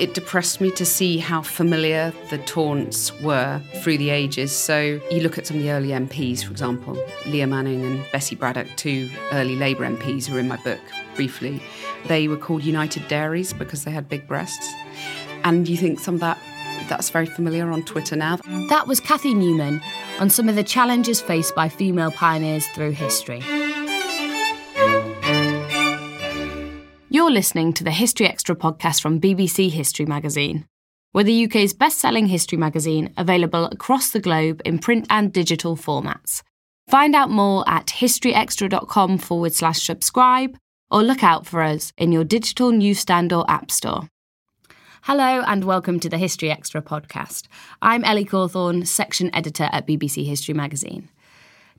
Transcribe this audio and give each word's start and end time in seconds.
It 0.00 0.14
depressed 0.14 0.62
me 0.62 0.70
to 0.72 0.86
see 0.86 1.18
how 1.18 1.42
familiar 1.42 2.14
the 2.30 2.38
taunts 2.38 3.12
were 3.20 3.60
through 3.82 3.98
the 3.98 4.08
ages. 4.08 4.50
So 4.50 4.98
you 5.10 5.20
look 5.20 5.36
at 5.36 5.46
some 5.46 5.58
of 5.58 5.62
the 5.62 5.72
early 5.72 5.88
MPs, 5.88 6.42
for 6.42 6.50
example, 6.50 6.96
Leah 7.26 7.46
Manning 7.46 7.84
and 7.84 8.02
Bessie 8.10 8.34
Braddock, 8.34 8.66
two 8.76 9.10
early 9.32 9.56
Labour 9.56 9.84
MPs 9.84 10.24
who 10.24 10.36
are 10.36 10.40
in 10.40 10.48
my 10.48 10.56
book 10.56 10.80
briefly. 11.16 11.62
They 12.06 12.28
were 12.28 12.38
called 12.38 12.64
United 12.64 13.08
Dairies 13.08 13.52
because 13.52 13.84
they 13.84 13.90
had 13.90 14.08
big 14.08 14.26
breasts. 14.26 14.72
And 15.44 15.68
you 15.68 15.76
think 15.76 16.00
some 16.00 16.14
of 16.14 16.20
that 16.20 16.38
that's 16.88 17.10
very 17.10 17.26
familiar 17.26 17.70
on 17.70 17.82
Twitter 17.82 18.16
now. 18.16 18.38
That 18.70 18.86
was 18.86 19.00
Cathy 19.00 19.34
Newman 19.34 19.82
on 20.18 20.30
some 20.30 20.48
of 20.48 20.56
the 20.56 20.64
challenges 20.64 21.20
faced 21.20 21.54
by 21.54 21.68
female 21.68 22.10
pioneers 22.10 22.66
through 22.68 22.92
history. 22.92 23.42
You're 27.30 27.36
listening 27.36 27.72
to 27.74 27.84
the 27.84 27.92
History 27.92 28.26
Extra 28.26 28.56
podcast 28.56 29.00
from 29.00 29.20
BBC 29.20 29.70
History 29.70 30.04
Magazine. 30.04 30.66
We're 31.14 31.22
the 31.22 31.44
UK's 31.44 31.72
best 31.72 32.00
selling 32.00 32.26
history 32.26 32.58
magazine, 32.58 33.14
available 33.16 33.66
across 33.66 34.10
the 34.10 34.18
globe 34.18 34.60
in 34.64 34.80
print 34.80 35.06
and 35.08 35.32
digital 35.32 35.76
formats. 35.76 36.42
Find 36.88 37.14
out 37.14 37.30
more 37.30 37.62
at 37.68 37.86
historyextra.com 37.86 39.18
forward 39.18 39.54
slash 39.54 39.80
subscribe 39.80 40.58
or 40.90 41.04
look 41.04 41.22
out 41.22 41.46
for 41.46 41.62
us 41.62 41.92
in 41.96 42.10
your 42.10 42.24
digital 42.24 42.72
newsstand 42.72 43.32
or 43.32 43.48
app 43.48 43.70
store. 43.70 44.08
Hello 45.02 45.44
and 45.46 45.62
welcome 45.62 46.00
to 46.00 46.08
the 46.08 46.18
History 46.18 46.50
Extra 46.50 46.82
podcast. 46.82 47.46
I'm 47.80 48.02
Ellie 48.02 48.24
Cawthorne, 48.24 48.84
section 48.84 49.32
editor 49.32 49.68
at 49.70 49.86
BBC 49.86 50.26
History 50.26 50.52
Magazine. 50.52 51.08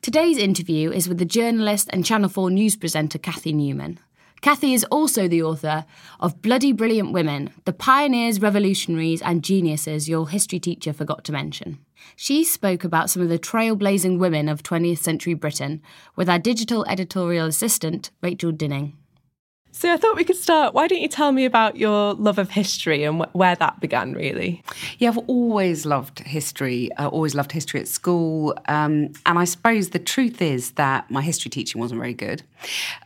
Today's 0.02 0.38
interview 0.38 0.94
is 0.94 1.10
with 1.10 1.18
the 1.18 1.26
journalist 1.26 1.90
and 1.92 2.06
Channel 2.06 2.30
4 2.30 2.50
news 2.52 2.78
presenter 2.78 3.18
Cathy 3.18 3.52
Newman. 3.52 4.00
Cathy 4.42 4.74
is 4.74 4.84
also 4.86 5.28
the 5.28 5.44
author 5.44 5.86
of 6.20 6.42
Bloody 6.42 6.72
Brilliant 6.72 7.12
Women 7.12 7.52
The 7.66 7.74
Pioneers, 7.74 8.42
Revolutionaries, 8.42 9.22
and 9.22 9.44
Geniuses 9.44 10.10
Your 10.10 10.28
History 10.30 10.60
Teacher 10.60 10.94
Forgot 10.94 11.24
to 11.26 11.32
Mention. 11.32 11.78
She 12.16 12.44
spoke 12.44 12.84
about 12.84 13.12
some 13.12 13.22
of 13.22 13.30
the 13.30 13.38
trailblazing 13.38 14.18
women 14.18 14.50
of 14.50 14.64
20th 14.64 14.98
century 14.98 15.36
Britain 15.36 15.80
with 16.16 16.28
our 16.28 16.40
digital 16.40 16.84
editorial 16.88 17.46
assistant, 17.46 18.10
Rachel 18.24 18.52
Dinning. 18.52 18.98
So 19.74 19.92
I 19.92 19.98
thought 19.98 20.16
we 20.16 20.24
could 20.24 20.36
start. 20.36 20.74
Why 20.74 20.88
don't 20.88 21.02
you 21.02 21.08
tell 21.08 21.32
me 21.32 21.46
about 21.46 21.78
your 21.78 22.14
love 22.14 22.38
of 22.38 22.50
history 22.52 23.04
and 23.04 23.22
wh- 23.24 23.36
where 23.36 23.56
that 23.56 23.80
began, 23.80 24.14
really? 24.14 24.64
Yeah, 25.00 25.10
I've 25.10 25.18
always 25.28 25.86
loved 25.86 26.20
history. 26.20 26.90
I 26.98 27.08
always 27.08 27.34
loved 27.36 27.52
history 27.52 27.80
at 27.80 27.88
school. 27.88 28.54
Um, 28.68 29.14
and 29.26 29.40
I 29.40 29.46
suppose 29.46 29.90
the 29.90 30.00
truth 30.00 30.42
is 30.42 30.72
that 30.72 31.10
my 31.10 31.22
history 31.22 31.50
teaching 31.50 31.80
wasn't 31.80 32.00
very 32.02 32.14
good. 32.14 32.44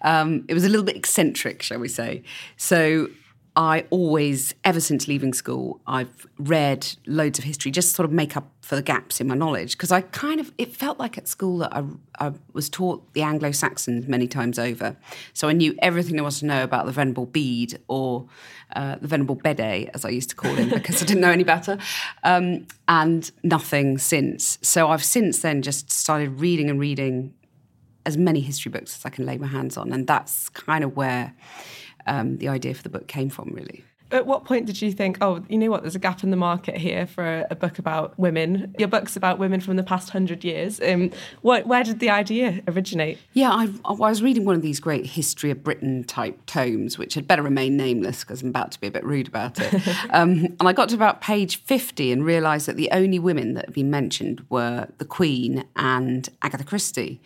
Um, 0.02 0.44
it 0.48 0.54
was 0.54 0.66
a 0.66 0.70
little 0.70 0.86
bit 0.86 0.96
eccentric, 0.96 1.62
shall 1.62 1.80
we 1.80 1.88
say. 1.88 2.24
So 2.58 3.10
I 3.58 3.86
always, 3.90 4.54
ever 4.66 4.82
since 4.82 5.08
leaving 5.08 5.34
school, 5.34 5.80
I've 5.88 6.28
read 6.38 6.88
loads 7.08 7.40
of 7.40 7.46
history, 7.46 7.72
just 7.72 7.96
sort 7.96 8.06
of 8.06 8.12
make 8.12 8.36
up 8.36 8.52
for 8.62 8.76
the 8.76 8.82
gaps 8.82 9.22
in 9.22 9.28
my 9.28 9.36
knowledge. 9.36 9.78
Because 9.78 9.94
I 9.94 10.02
kind 10.02 10.42
of, 10.42 10.52
it 10.58 10.76
felt 10.76 11.00
like 11.00 11.18
at 11.18 11.28
school 11.30 11.60
that 11.60 11.74
I, 11.74 11.84
I 12.20 12.34
was 12.52 12.70
taught 12.70 13.14
the 13.14 13.22
Anglo 13.22 13.52
Saxons 13.52 14.08
many 14.08 14.28
times 14.28 14.60
over. 14.60 14.98
So 15.34 15.48
I 15.48 15.54
knew 15.54 15.74
everything 15.80 16.16
there 16.16 16.24
was 16.24 16.40
to 16.40 16.46
know 16.46 16.64
about 16.64 16.86
the 16.86 16.92
Venerable 16.92 17.28
Bede 17.28 17.80
or 17.88 18.28
uh, 18.76 18.98
the 18.98 19.08
Venerable 19.08 19.36
Bede, 19.36 19.90
as 19.94 20.04
I 20.04 20.10
used 20.10 20.30
to 20.32 20.36
call 20.36 20.54
him, 20.54 20.70
because 20.70 21.02
I 21.02 21.06
didn't 21.06 21.22
know 21.22 21.32
any 21.32 21.46
better, 21.46 21.78
um, 22.24 22.68
and 22.90 23.32
nothing 23.44 23.98
since. 24.00 24.58
So 24.64 24.90
I've 24.90 25.04
since 25.04 25.40
then 25.40 25.62
just 25.62 25.90
started 25.90 26.42
reading 26.42 26.70
and 26.70 26.78
reading 26.78 27.34
as 28.06 28.18
many 28.18 28.42
history 28.42 28.70
books 28.70 28.98
as 28.98 29.06
I 29.06 29.10
can 29.10 29.26
lay 29.26 29.38
my 29.38 29.48
hands 29.48 29.78
on. 29.78 29.94
And 29.94 30.06
that's 30.06 30.50
kind 30.50 30.84
of 30.84 30.96
where 30.98 31.34
um, 32.06 32.38
the 32.38 32.48
idea 32.48 32.74
for 32.74 32.84
the 32.84 32.90
book 32.90 33.08
came 33.08 33.30
from, 33.30 33.52
really. 33.54 33.84
At 34.12 34.28
what 34.28 34.46
point 34.46 34.68
did 34.68 34.82
you 34.82 34.92
think, 34.92 35.18
oh, 35.22 35.44
you 35.50 35.58
know 35.58 35.72
what, 35.72 35.82
there's 35.82 35.96
a 35.96 36.00
gap 36.00 36.24
in 36.24 36.30
the 36.30 36.38
market 36.38 36.78
here 36.78 37.08
for 37.08 37.24
a, 37.24 37.48
a 37.50 37.56
book 37.56 37.80
about 37.80 38.18
women? 38.20 38.76
Your 38.78 38.88
book's 38.88 39.16
about 39.16 39.40
women 39.40 39.60
from 39.60 39.78
the 39.78 39.84
past 39.84 40.12
hundred 40.12 40.44
years. 40.44 40.80
Um, 40.80 41.10
what, 41.42 41.66
where 41.66 41.84
did 41.84 42.00
the 42.00 42.12
idea 42.12 42.62
originate? 42.68 43.18
Yeah, 43.34 43.50
I, 43.50 43.68
I 43.84 43.94
was 43.94 44.22
reading 44.22 44.46
one 44.46 44.56
of 44.56 44.62
these 44.62 44.80
great 44.80 45.08
History 45.08 45.50
of 45.50 45.64
Britain 45.64 46.04
type 46.04 46.46
tomes, 46.46 47.00
which 47.00 47.16
had 47.16 47.28
better 47.28 47.42
remain 47.42 47.78
nameless 47.78 48.24
because 48.24 48.44
I'm 48.44 48.50
about 48.50 48.72
to 48.74 48.80
be 48.80 48.86
a 48.88 48.92
bit 48.92 49.04
rude 49.04 49.28
about 49.28 49.60
it. 49.60 49.74
um, 50.12 50.46
and 50.60 50.68
I 50.68 50.72
got 50.72 50.90
to 50.90 50.96
about 50.96 51.22
page 51.22 51.58
50 51.64 52.12
and 52.12 52.24
realised 52.24 52.68
that 52.68 52.78
the 52.78 52.92
only 52.92 53.18
women 53.18 53.56
that 53.56 53.66
had 53.66 53.74
been 53.74 53.90
mentioned 53.90 54.46
were 54.50 54.88
the 55.00 55.06
Queen 55.06 55.66
and 55.76 56.30
Agatha 56.44 56.64
Christie. 56.64 57.20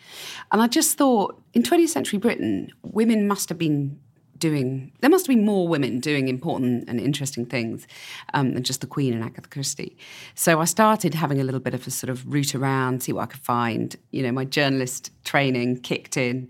And 0.50 0.62
I 0.62 0.66
just 0.66 0.96
thought, 0.96 1.40
in 1.52 1.62
20th 1.62 1.90
century 1.90 2.18
Britain, 2.18 2.72
women 2.82 3.28
must 3.28 3.50
have 3.50 3.58
been 3.58 4.00
doing. 4.40 4.90
There 5.00 5.10
must 5.10 5.28
be 5.28 5.36
more 5.36 5.68
women 5.68 6.00
doing 6.00 6.28
important 6.28 6.88
and 6.88 7.00
interesting 7.00 7.46
things 7.46 7.86
um, 8.34 8.54
than 8.54 8.64
just 8.64 8.80
the 8.80 8.86
Queen 8.86 9.14
and 9.14 9.22
Agatha 9.22 9.48
Christie. 9.48 9.96
So 10.34 10.60
I 10.60 10.64
started 10.64 11.14
having 11.14 11.40
a 11.40 11.44
little 11.44 11.60
bit 11.60 11.74
of 11.74 11.86
a 11.86 11.90
sort 11.90 12.10
of 12.10 12.26
route 12.26 12.54
around, 12.54 13.02
see 13.02 13.12
what 13.12 13.22
I 13.22 13.26
could 13.26 13.40
find. 13.40 13.94
You 14.10 14.24
know, 14.24 14.32
my 14.32 14.44
journalist 14.44 15.12
training 15.24 15.80
kicked 15.80 16.16
in, 16.16 16.48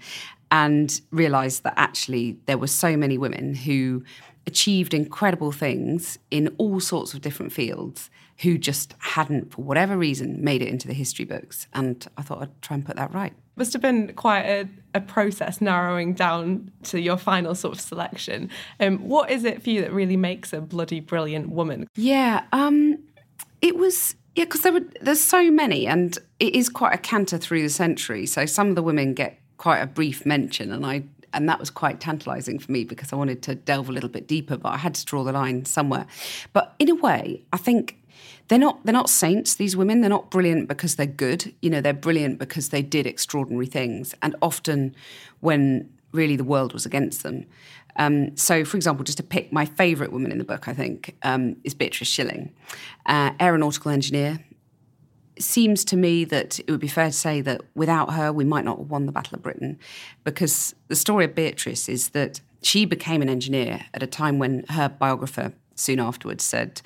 and 0.51 1.01
realised 1.11 1.63
that 1.63 1.75
actually 1.77 2.39
there 2.47 2.59
were 2.59 2.67
so 2.67 2.97
many 2.97 3.19
women 3.19 3.55
who 3.55 4.03
achieved 4.51 4.93
incredible 4.93 5.53
things 5.53 6.19
in 6.31 6.55
all 6.59 6.81
sorts 6.81 7.15
of 7.15 7.21
different 7.21 7.53
fields 7.53 8.11
who 8.39 8.57
just 8.57 8.95
hadn't, 8.99 9.53
for 9.53 9.63
whatever 9.63 9.97
reason, 9.97 10.43
made 10.43 10.63
it 10.63 10.69
into 10.69 10.89
the 10.89 10.95
history 10.95 11.25
books. 11.25 11.69
And 11.75 12.07
I 12.17 12.23
thought 12.23 12.43
I'd 12.43 12.63
try 12.63 12.75
and 12.75 12.85
put 12.85 12.97
that 12.97 13.13
right. 13.13 13.35
Must 13.57 13.73
have 13.75 13.83
been 13.83 14.15
quite 14.15 14.45
a, 14.47 14.69
a 14.95 15.01
process 15.01 15.61
narrowing 15.61 16.15
down 16.15 16.73
to 16.85 16.99
your 16.99 17.19
final 17.19 17.55
sort 17.55 17.75
of 17.75 17.81
selection. 17.81 18.49
Um, 18.81 18.99
what 18.99 19.31
is 19.31 19.45
it 19.45 19.63
for 19.63 19.71
you 19.71 19.83
that 19.83 19.93
really 19.93 20.17
makes 20.17 20.53
a 20.53 20.61
bloody 20.61 21.01
brilliant 21.01 21.51
woman? 21.51 21.87
Yeah, 21.95 22.45
um, 22.53 22.99
it 23.61 23.77
was 23.77 24.15
yeah 24.35 24.45
because 24.45 24.63
there 24.63 24.73
were 24.73 24.85
there's 25.03 25.21
so 25.21 25.51
many, 25.51 25.87
and 25.87 26.17
it 26.39 26.55
is 26.55 26.71
quite 26.71 26.95
a 26.95 26.99
canter 26.99 27.37
through 27.37 27.63
the 27.63 27.69
century. 27.69 28.25
So 28.25 28.47
some 28.47 28.69
of 28.69 28.75
the 28.75 28.83
women 28.83 29.13
get 29.13 29.39
quite 29.59 29.81
a 29.81 29.87
brief 29.87 30.25
mention, 30.25 30.73
and 30.73 30.87
I 30.87 31.03
and 31.33 31.49
that 31.49 31.59
was 31.59 31.71
quite 31.71 32.01
tantalizing 32.01 32.59
for 32.59 32.71
me 32.73 32.85
because 32.85 33.13
I 33.13 33.17
wanted 33.17 33.43
to 33.43 33.55
delve 33.55 33.89
a 33.89 33.93
little 33.93 34.09
bit 34.09 34.27
deeper, 34.27 34.57
but 34.57 34.71
I 34.71 34.77
had 34.77 34.95
to 34.95 35.05
draw 35.05 35.25
the 35.25 35.33
line 35.33 35.65
somewhere. 35.65 36.07
But 36.53 36.75
in 36.79 36.91
a 36.91 36.95
way, 36.95 37.45
I 37.53 37.57
think 37.57 37.97
they're 38.49 38.59
not 38.59 38.85
they're 38.85 38.93
not 38.93 39.09
saints 39.09 39.55
these 39.55 39.77
women. 39.77 40.01
They're 40.01 40.11
not 40.11 40.31
brilliant 40.31 40.69
because 40.69 40.97
they're 40.97 41.07
good. 41.07 41.55
You 41.63 41.71
know 41.71 41.81
they're 41.81 41.93
brilliant 41.93 42.39
because 42.39 42.71
they 42.71 42.83
did 42.83 43.07
extraordinary 43.07 43.67
things 43.67 44.15
and 44.23 44.35
often 44.43 44.95
when 45.41 45.89
really 46.13 46.37
the 46.37 46.45
world 46.45 46.73
was 46.73 46.85
against 46.85 47.23
them. 47.23 47.47
Um, 47.97 48.37
so 48.37 48.65
for 48.65 48.77
example 48.77 49.05
just 49.05 49.19
to 49.19 49.25
pick 49.25 49.53
my 49.53 49.65
favorite 49.65 50.13
woman 50.13 50.31
in 50.31 50.39
the 50.39 50.45
book 50.45 50.69
i 50.69 50.73
think 50.73 51.17
um, 51.25 51.57
is 51.65 51.75
beatrice 51.75 52.09
Shilling, 52.09 52.53
uh, 53.07 53.33
aeronautical 53.41 53.91
engineer 53.91 54.39
seems 55.43 55.85
to 55.85 55.97
me 55.97 56.25
that 56.25 56.59
it 56.61 56.71
would 56.71 56.81
be 56.81 56.89
fair 56.89 57.07
to 57.07 57.13
say 57.13 57.41
that 57.41 57.61
without 57.75 58.13
her 58.13 58.33
we 58.33 58.45
might 58.45 58.65
not 58.65 58.79
have 58.79 58.91
won 58.91 59.07
the 59.07 59.13
battle 59.13 59.35
of 59.35 59.43
britain 59.43 59.79
because 60.25 60.75
the 60.89 60.97
story 60.97 61.25
of 61.25 61.35
beatrice 61.35 61.89
is 61.89 62.11
that 62.11 62.41
she 62.63 62.85
became 62.85 63.23
an 63.23 63.29
engineer 63.29 63.87
at 63.95 64.03
a 64.03 64.07
time 64.07 64.39
when 64.39 64.65
her 64.69 64.89
biographer 64.89 65.53
soon 65.75 65.99
afterwards 65.99 66.45
said 66.45 66.83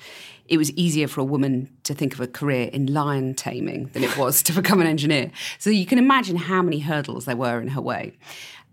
it 0.47 0.57
was 0.57 0.71
easier 0.73 1.07
for 1.07 1.21
a 1.21 1.23
woman 1.23 1.69
to 1.83 1.93
think 1.93 2.13
of 2.13 2.19
a 2.19 2.27
career 2.27 2.69
in 2.71 2.93
lion 2.93 3.33
taming 3.33 3.87
than 3.93 4.03
it 4.03 4.17
was 4.17 4.43
to 4.43 4.53
become 4.61 4.79
an 4.79 4.87
engineer. 4.87 5.31
So 5.57 5.69
you 5.69 5.85
can 5.85 5.97
imagine 5.97 6.35
how 6.35 6.61
many 6.61 6.79
hurdles 6.79 7.25
there 7.25 7.35
were 7.35 7.59
in 7.59 7.69
her 7.69 7.81
way. 7.81 8.13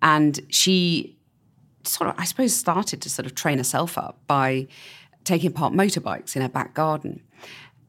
And 0.02 0.40
she 0.48 1.16
sort 1.84 2.10
of, 2.10 2.16
I 2.18 2.24
suppose, 2.24 2.54
started 2.54 3.00
to 3.02 3.10
sort 3.10 3.26
of 3.26 3.34
train 3.34 3.58
herself 3.58 3.96
up 3.96 4.18
by 4.26 4.68
taking 5.24 5.50
apart 5.50 5.72
motorbikes 5.72 6.36
in 6.36 6.42
her 6.42 6.48
back 6.48 6.74
garden. 6.74 7.22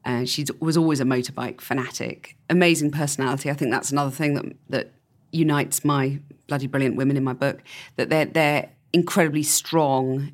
And 0.04 0.28
she 0.28 0.44
was 0.60 0.76
always 0.76 1.00
a 1.00 1.04
motorbike 1.04 1.60
fanatic. 1.60 2.36
Amazing 2.50 2.90
personality. 2.90 3.50
I 3.50 3.54
think 3.54 3.70
that's 3.70 3.90
another 3.90 4.10
thing 4.10 4.34
that 4.34 4.44
that 4.68 4.92
unites 5.32 5.84
my 5.84 6.20
bloody 6.46 6.66
brilliant 6.66 6.96
women 6.96 7.16
in 7.16 7.24
my 7.24 7.32
book. 7.32 7.62
That 7.96 8.10
they're 8.10 8.26
they're 8.26 8.70
incredibly 8.92 9.42
strong 9.42 10.32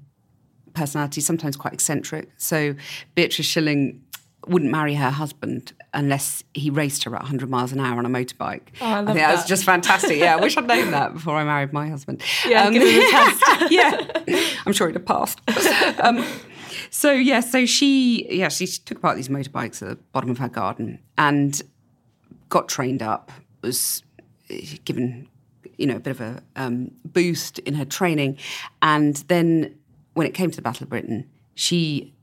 personalities, 0.75 1.27
sometimes 1.27 1.57
quite 1.57 1.73
eccentric. 1.73 2.31
So 2.37 2.75
Beatrice 3.15 3.47
Shilling 3.47 4.03
wouldn't 4.47 4.71
marry 4.71 4.95
her 4.95 5.11
husband 5.11 5.73
unless 5.93 6.43
he 6.55 6.71
raced 6.71 7.05
her 7.05 7.15
at 7.15 7.23
100 7.23 7.51
miles 7.51 7.73
an 7.73 7.81
hour 7.81 7.99
on 7.99 8.07
a 8.07 8.09
motorbike. 8.09 8.63
Oh, 8.81 8.87
I, 8.87 8.93
I 8.93 8.97
think 8.97 9.07
that. 9.07 9.15
that 9.15 9.33
was 9.37 9.45
just 9.45 9.65
fantastic. 9.65 10.19
Yeah, 10.19 10.37
I 10.37 10.41
wish 10.41 10.57
I'd 10.57 10.67
known 10.67 10.93
that 10.93 11.13
before 11.15 11.37
I 11.37 11.45
married 11.45 11.73
my 11.73 11.89
husband. 11.89 12.23
Yeah, 12.47 12.65
um, 12.65 12.73
give 12.73 12.83
him 12.83 13.03
a 13.03 13.11
test. 13.11 13.71
yeah, 13.71 14.51
I'm 14.67 14.73
sure 14.73 14.87
he'd 14.89 14.97
have 14.97 15.05
passed. 15.05 15.41
Um, 16.01 16.25
so 16.91 17.13
yeah, 17.13 17.41
so 17.41 17.67
she 17.67 18.27
yeah 18.31 18.49
she 18.49 18.67
took 18.67 18.99
apart 18.99 19.17
these 19.17 19.29
motorbikes 19.29 19.83
at 19.83 19.89
the 19.89 19.97
bottom 20.13 20.31
of 20.31 20.39
her 20.39 20.49
garden 20.49 20.99
and 21.17 21.63
got 22.49 22.69
trained 22.69 23.03
up. 23.03 23.33
Was 23.63 24.03
given 24.85 25.29
you 25.77 25.87
know 25.87 25.97
a 25.97 26.01
bit 26.01 26.11
of 26.13 26.21
a 26.21 26.43
um, 26.57 26.91
boost 27.05 27.59
in 27.61 27.75
her 27.75 27.85
training, 27.85 28.39
and 28.83 29.17
then 29.29 29.79
when 30.15 30.27
it 30.27 30.35
came 30.35 30.51
to 30.51 30.57
the 30.57 30.63
Battle 30.63 30.85
of 30.85 30.91
Britain, 30.91 31.29
she 31.55 32.15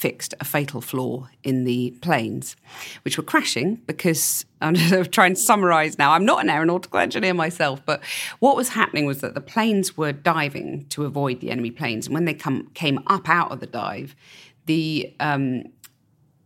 fixed 0.00 0.32
a 0.40 0.44
fatal 0.46 0.80
flaw 0.80 1.28
in 1.42 1.64
the 1.64 1.90
planes, 2.00 2.56
which 3.02 3.18
were 3.18 3.22
crashing 3.22 3.74
because 3.86 4.46
I'm 4.62 4.74
trying 5.06 5.34
to 5.34 5.40
summarize 5.40 5.98
now. 5.98 6.12
I'm 6.12 6.24
not 6.24 6.42
an 6.42 6.48
aeronautical 6.48 6.98
engineer 6.98 7.34
myself, 7.34 7.82
but 7.84 8.02
what 8.38 8.56
was 8.56 8.70
happening 8.70 9.04
was 9.04 9.20
that 9.20 9.34
the 9.34 9.42
planes 9.42 9.98
were 9.98 10.12
diving 10.12 10.86
to 10.86 11.04
avoid 11.04 11.40
the 11.40 11.50
enemy 11.50 11.70
planes. 11.70 12.06
And 12.06 12.14
when 12.14 12.24
they 12.24 12.32
come, 12.32 12.70
came 12.72 13.00
up 13.08 13.28
out 13.28 13.52
of 13.52 13.60
the 13.60 13.66
dive, 13.66 14.16
the 14.64 15.12
um, 15.20 15.64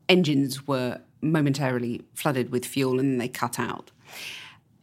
engines 0.09 0.67
were 0.67 1.01
momentarily 1.21 2.03
flooded 2.13 2.51
with 2.51 2.67
fuel 2.67 2.99
and 2.99 3.13
then 3.13 3.19
they 3.19 3.29
cut 3.29 3.61
out. 3.61 3.93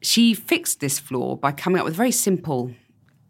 She 0.01 0.33
fixed 0.33 0.79
this 0.79 0.97
flaw 0.97 1.35
by 1.35 1.51
coming 1.51 1.79
up 1.79 1.83
with 1.83 1.95
a 1.95 1.97
very 1.97 2.11
simple 2.11 2.71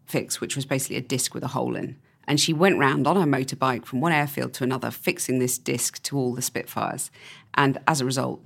fix, 0.06 0.40
which 0.40 0.54
was 0.54 0.66
basically 0.66 0.96
a 0.98 1.00
disc 1.00 1.34
with 1.34 1.42
a 1.42 1.48
hole 1.48 1.74
in. 1.74 1.96
And 2.26 2.40
she 2.40 2.52
went 2.52 2.78
round 2.78 3.06
on 3.06 3.16
her 3.16 3.26
motorbike 3.26 3.84
from 3.84 4.00
one 4.00 4.12
airfield 4.12 4.54
to 4.54 4.64
another, 4.64 4.90
fixing 4.90 5.38
this 5.38 5.58
disc 5.58 6.02
to 6.04 6.16
all 6.16 6.34
the 6.34 6.42
Spitfires. 6.42 7.10
And 7.54 7.78
as 7.86 8.00
a 8.00 8.04
result, 8.04 8.42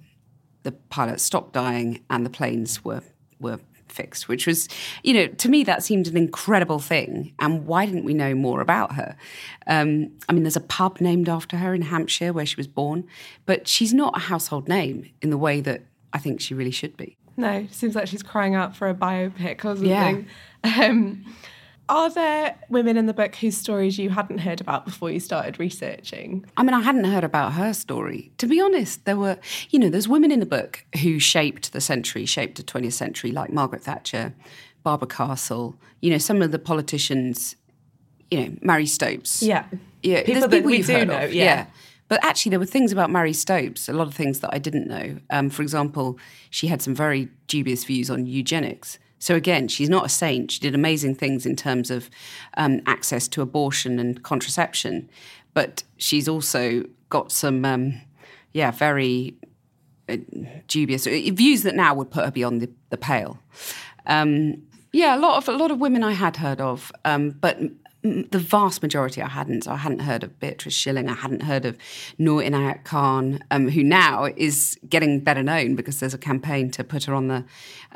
the 0.63 0.73
pilots 0.73 1.23
stopped 1.23 1.53
dying 1.53 2.03
and 2.11 2.25
the 2.25 2.31
planes 2.31 2.85
were 2.85 3.03
were 3.39 3.61
fixed, 3.89 4.29
which 4.29 4.47
was, 4.47 4.69
you 5.03 5.15
know, 5.15 5.27
to 5.27 5.49
me 5.49 5.65
that 5.65 5.83
seemed 5.83 6.07
an 6.07 6.17
incredible 6.17 6.79
thing. 6.79 7.33
And 7.39 7.67
why 7.67 7.87
didn't 7.87 8.05
we 8.05 8.15
know 8.15 8.35
more 8.35 8.61
about 8.61 8.95
her? 8.95 9.17
Um, 9.67 10.13
I 10.29 10.33
mean, 10.33 10.43
there's 10.43 10.57
a 10.57 10.61
pub 10.61 11.01
named 11.01 11.29
after 11.29 11.57
her 11.57 11.75
in 11.75 11.83
Hampshire 11.83 12.33
where 12.33 12.47
she 12.47 12.57
was 12.57 12.67
born, 12.67 13.07
but 13.47 13.69
she's 13.69 13.95
not 13.95 14.17
a 14.17 14.21
household 14.21 14.69
name 14.69 15.11
in 15.23 15.31
the 15.31 15.39
way 15.39 15.61
that 15.61 15.83
I 16.13 16.19
think 16.19 16.41
she 16.41 16.55
really 16.55 16.71
should 16.71 16.97
be. 16.97 17.17
No, 17.37 17.67
seems 17.71 17.95
like 17.95 18.09
she's 18.09 18.23
crying 18.23 18.55
out 18.55 18.75
for 18.75 18.89
a 18.89 18.95
biopic 18.95 19.65
or 19.65 19.77
something. 19.77 19.87
Yeah. 19.89 20.23
Um, 20.65 21.25
are 21.89 22.11
there 22.11 22.57
women 22.69 22.97
in 22.97 23.07
the 23.07 23.15
book 23.15 23.35
whose 23.37 23.57
stories 23.57 23.99
you 23.99 24.11
hadn't 24.11 24.39
heard 24.39 24.61
about 24.61 24.85
before 24.85 25.11
you 25.11 25.21
started 25.21 25.59
researching? 25.61 26.45
I 26.57 26.63
mean, 26.63 26.75
I 26.75 26.81
hadn't 26.81 27.05
heard 27.05 27.25
about 27.25 27.53
her 27.53 27.73
story. 27.73 28.33
To 28.39 28.47
be 28.47 28.61
honest, 28.61 29.05
there 29.05 29.17
were, 29.17 29.39
you 29.71 29.79
know, 29.79 29.89
there's 29.89 30.09
women 30.09 30.33
in 30.33 30.41
the 30.41 30.47
book 30.47 30.85
who 31.03 31.19
shaped 31.19 31.73
the 31.73 31.81
century, 31.81 32.27
shaped 32.27 32.57
the 32.57 32.63
20th 32.63 32.95
century, 32.95 33.31
like 33.31 33.51
Margaret 33.51 33.83
Thatcher, 33.83 34.35
Barbara 34.83 35.09
Castle, 35.09 35.77
you 36.01 36.11
know, 36.11 36.19
some 36.19 36.43
of 36.43 36.53
the 36.53 36.59
politicians, 36.59 37.57
you 38.31 38.41
know, 38.41 38.57
Marie 38.63 38.87
Stopes. 38.87 39.43
Yeah. 39.43 39.67
Yeah, 40.03 40.21
people 40.21 40.35
there's 40.35 40.43
that 40.45 40.51
people 40.51 40.71
we 40.71 40.77
you've 40.79 40.87
do 40.87 40.93
heard 40.93 41.09
know, 41.09 41.25
of. 41.25 41.35
yeah. 41.35 41.67
But 42.09 42.25
actually, 42.25 42.51
there 42.51 42.61
were 42.61 42.67
things 42.67 42.93
about 42.93 43.11
Marie 43.11 43.33
Stopes, 43.33 43.89
a 43.89 43.93
lot 43.93 44.07
of 44.07 44.15
things 44.15 44.39
that 44.41 44.51
I 44.53 44.59
didn't 44.59 44.87
know. 44.87 45.19
Um, 45.31 45.51
for 45.51 45.63
example, 45.63 46.19
she 46.51 46.69
had 46.69 46.81
some 46.81 46.95
very 46.95 47.29
dubious 47.49 47.83
views 47.83 48.11
on 48.11 48.27
eugenics. 48.27 48.99
So 49.19 49.35
again, 49.35 49.69
she's 49.69 49.89
not 49.89 50.07
a 50.07 50.09
saint. 50.09 50.51
She 50.51 50.61
did 50.61 50.75
amazing 50.75 51.15
things 51.15 51.47
in 51.47 51.57
terms 51.57 51.91
of 51.91 52.11
um, 52.57 52.81
access 52.87 53.29
to 53.29 53.43
abortion 53.43 53.99
and 53.99 54.23
contraception, 54.23 55.09
but 55.55 55.83
she's 55.97 56.29
also 56.29 56.85
got 57.09 57.33
some, 57.33 57.65
um, 57.65 58.01
yeah, 58.53 58.71
very 58.71 59.37
uh, 60.09 60.19
dubious 60.69 61.07
uh, 61.07 61.11
views 61.33 61.63
that 61.63 61.75
now 61.75 61.95
would 61.95 62.11
put 62.11 62.25
her 62.25 62.31
beyond 62.31 62.61
the, 62.61 62.71
the 62.91 62.97
pale. 62.97 63.39
Um, 64.07 64.63
yeah, 64.93 65.17
a 65.17 65.19
lot 65.19 65.37
of 65.37 65.49
a 65.49 65.59
lot 65.59 65.71
of 65.71 65.79
women 65.79 66.03
I 66.05 66.13
had 66.13 66.37
heard 66.37 66.61
of, 66.61 66.93
um, 67.05 67.31
but 67.31 67.59
the 68.07 68.39
vast 68.39 68.83
majority 68.83 69.23
I 69.23 69.29
hadn't. 69.29 69.65
So 69.65 69.73
I 69.73 69.77
hadn't 69.77 70.01
heard 70.01 70.23
of 70.23 70.39
Beatrice 70.41 70.75
Shilling. 70.75 71.09
I 71.09 71.15
hadn't 71.15 71.43
heard 71.43 71.65
of 71.65 71.77
Noor 72.19 72.43
Inayat 72.43 72.85
Khan, 72.85 73.41
um, 73.51 73.69
who 73.69 73.83
now 73.83 74.25
is 74.37 74.79
getting 74.89 75.21
better 75.21 75.43
known 75.43 75.75
because 75.75 76.01
there's 76.01 76.15
a 76.15 76.19
campaign 76.19 76.71
to 76.73 76.85
put 76.85 77.05
her 77.05 77.15
on 77.15 77.29
the 77.29 77.45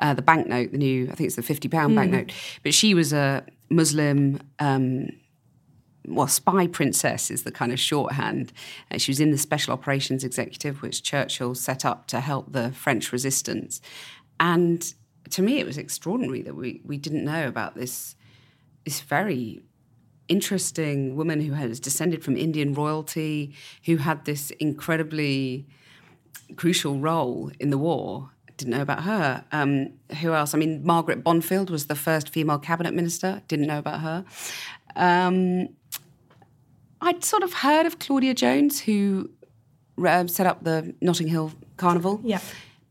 uh, 0.01 0.15
the 0.15 0.23
banknote, 0.23 0.73
the 0.73 0.79
new 0.79 1.05
I 1.11 1.15
think 1.15 1.27
it's 1.27 1.37
the 1.37 1.43
fifty 1.43 1.69
pound 1.69 1.93
mm. 1.93 1.97
banknote. 1.97 2.33
But 2.63 2.75
she 2.75 2.95
was 2.95 3.13
a 3.13 3.45
Muslim. 3.69 4.41
Um, 4.59 5.11
well, 6.07 6.27
spy 6.27 6.67
princess 6.67 7.31
is 7.31 7.43
the 7.43 7.53
kind 7.53 7.73
of 7.73 7.79
shorthand. 7.79 8.53
Uh, 8.91 8.99
she 8.99 9.11
was 9.11 9.21
in 9.21 9.31
the 9.31 9.39
Special 9.39 9.73
Operations 9.73 10.25
Executive, 10.25 10.83
which 10.83 11.03
Churchill 11.03 11.55
set 11.55 11.85
up 11.85 12.07
to 12.09 12.21
help 12.21 12.53
the 12.53 12.73
French 12.73 13.13
resistance. 13.13 13.81
And 14.41 14.93
to 15.29 15.43
me, 15.43 15.61
it 15.61 15.67
was 15.67 15.79
extraordinary 15.79 16.43
that 16.43 16.57
we, 16.57 16.81
we 16.85 16.97
didn't 16.97 17.25
know 17.25 17.47
about 17.47 17.75
this 17.75 18.17
this 18.85 19.01
very 19.01 19.63
interesting 20.31 21.17
woman 21.17 21.43
who 21.43 21.53
has 21.53 21.79
descended 21.79 22.25
from 22.25 22.37
Indian 22.37 22.73
royalty, 22.73 23.55
who 23.85 23.99
had 23.99 24.25
this 24.25 24.51
incredibly 24.53 25.67
crucial 26.57 26.99
role 26.99 27.51
in 27.61 27.69
the 27.69 27.77
war. 27.79 28.31
Didn't 28.57 28.73
know 28.73 28.83
about 28.83 29.03
her. 29.03 29.45
Um, 29.53 29.93
who 30.21 30.33
else? 30.33 30.55
I 30.55 30.59
mean, 30.59 30.83
Margaret 30.85 31.25
Bondfield 31.25 31.69
was 31.71 31.87
the 31.87 31.95
first 31.95 32.29
female 32.29 32.59
cabinet 32.59 32.95
minister. 32.95 33.43
Didn't 33.49 33.67
know 33.67 33.79
about 33.79 34.01
her. 34.01 34.25
Um, 34.97 35.69
I'd 37.01 37.25
sort 37.25 37.43
of 37.43 37.53
heard 37.55 37.87
of 37.87 37.99
Claudia 37.99 38.35
Jones, 38.35 38.81
who 38.81 39.31
uh, 40.07 40.27
set 40.27 40.47
up 40.47 40.63
the 40.65 40.95
Notting 41.01 41.29
Hill 41.29 41.53
Carnival. 41.77 42.21
Yeah. 42.23 42.41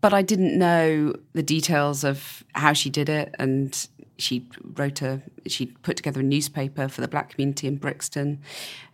But 0.01 0.13
I 0.13 0.21
didn't 0.21 0.57
know 0.57 1.13
the 1.33 1.43
details 1.43 2.03
of 2.03 2.43
how 2.53 2.73
she 2.73 2.89
did 2.89 3.09
it 3.09 3.35
and 3.37 3.87
she 4.19 4.45
wrote 4.75 5.01
a 5.01 5.21
she 5.47 5.67
put 5.67 5.95
together 5.97 6.19
a 6.19 6.23
newspaper 6.23 6.87
for 6.87 7.01
the 7.01 7.07
black 7.07 7.29
community 7.31 7.67
in 7.67 7.77
Brixton. 7.77 8.41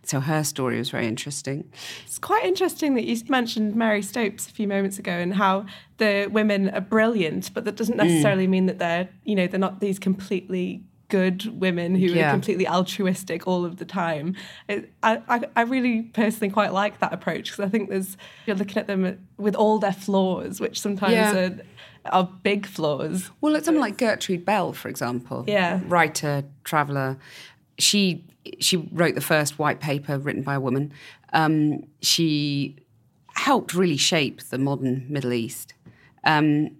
So 0.02 0.20
her 0.20 0.44
story 0.44 0.78
was 0.78 0.90
very 0.90 1.06
interesting. 1.06 1.68
It's 2.04 2.18
quite 2.18 2.44
interesting 2.44 2.94
that 2.94 3.04
you 3.04 3.16
mentioned 3.28 3.74
Mary 3.74 4.02
Stopes 4.02 4.46
a 4.46 4.50
few 4.50 4.68
moments 4.68 4.98
ago 4.98 5.12
and 5.12 5.34
how 5.34 5.66
the 5.98 6.28
women 6.30 6.70
are 6.70 6.80
brilliant, 6.80 7.52
but 7.52 7.64
that 7.64 7.76
doesn't 7.76 7.96
necessarily 7.96 8.46
mm. 8.46 8.50
mean 8.50 8.66
that 8.66 8.78
they're 8.78 9.08
you 9.24 9.34
know 9.34 9.46
they're 9.46 9.60
not 9.60 9.80
these 9.80 9.98
completely 9.98 10.82
good 11.08 11.60
women 11.60 11.94
who 11.94 12.06
yeah. 12.06 12.28
are 12.28 12.32
completely 12.32 12.66
altruistic 12.66 13.46
all 13.46 13.64
of 13.64 13.76
the 13.76 13.84
time. 13.84 14.34
It, 14.68 14.92
I, 15.02 15.22
I, 15.28 15.40
I, 15.54 15.62
really 15.62 16.02
personally 16.02 16.50
quite 16.50 16.72
like 16.72 16.98
that 17.00 17.12
approach 17.12 17.50
because 17.50 17.64
I 17.64 17.68
think 17.68 17.90
there's 17.90 18.16
you're 18.46 18.56
looking 18.56 18.78
at 18.78 18.86
them 18.86 19.26
with 19.36 19.54
all 19.54 19.78
their 19.78 19.92
flaws, 19.92 20.60
which 20.60 20.80
sometimes 20.80 21.12
yeah. 21.12 21.34
are 21.34 21.58
are 22.12 22.30
big 22.42 22.66
flaws. 22.66 23.30
Well, 23.40 23.54
it's 23.54 23.66
someone 23.66 23.82
like 23.82 23.98
Gertrude 23.98 24.44
Bell, 24.44 24.72
for 24.72 24.88
example. 24.88 25.44
Yeah. 25.46 25.80
Writer, 25.86 26.44
traveller. 26.64 27.18
She 27.78 28.24
she 28.60 28.76
wrote 28.92 29.14
the 29.14 29.20
first 29.20 29.58
white 29.58 29.80
paper 29.80 30.18
written 30.18 30.42
by 30.42 30.54
a 30.54 30.60
woman. 30.60 30.92
Um, 31.32 31.84
she 32.00 32.76
helped 33.34 33.74
really 33.74 33.96
shape 33.96 34.42
the 34.44 34.58
modern 34.58 35.06
Middle 35.08 35.32
East. 35.32 35.74
Um, 36.24 36.70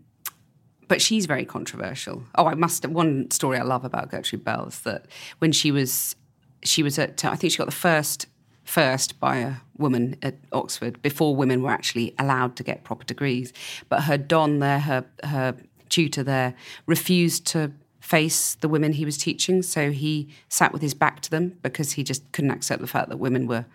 but 0.88 1.02
she's 1.02 1.26
very 1.26 1.44
controversial. 1.44 2.22
Oh, 2.36 2.46
I 2.46 2.54
must. 2.54 2.86
One 2.86 3.30
story 3.30 3.58
I 3.58 3.62
love 3.62 3.84
about 3.84 4.10
Gertrude 4.10 4.44
Bell 4.44 4.66
is 4.66 4.80
that 4.80 5.06
when 5.38 5.52
she 5.52 5.70
was, 5.70 6.16
she 6.62 6.82
was 6.82 6.98
at. 6.98 7.24
I 7.24 7.36
think 7.36 7.52
she 7.52 7.58
got 7.58 7.66
the 7.66 7.72
first 7.72 8.26
first 8.64 9.18
by 9.20 9.36
a 9.36 9.54
woman 9.78 10.16
at 10.22 10.34
Oxford 10.52 11.00
before 11.00 11.36
women 11.36 11.62
were 11.62 11.70
actually 11.70 12.14
allowed 12.18 12.56
to 12.56 12.64
get 12.64 12.82
proper 12.82 13.04
degrees. 13.04 13.52
But 13.88 14.02
her 14.02 14.18
don 14.18 14.58
there, 14.58 14.80
her 14.80 15.04
her 15.24 15.56
tutor 15.88 16.22
there, 16.22 16.54
refused 16.86 17.46
to 17.48 17.72
face 18.00 18.54
the 18.56 18.68
women 18.68 18.92
he 18.92 19.04
was 19.04 19.18
teaching, 19.18 19.62
so 19.62 19.90
he 19.90 20.28
sat 20.48 20.72
with 20.72 20.82
his 20.82 20.94
back 20.94 21.20
to 21.20 21.30
them 21.30 21.58
because 21.62 21.92
he 21.92 22.04
just 22.04 22.30
couldn't 22.32 22.52
accept 22.52 22.80
the 22.80 22.86
fact 22.86 23.08
that 23.08 23.16
women 23.16 23.46
were 23.46 23.66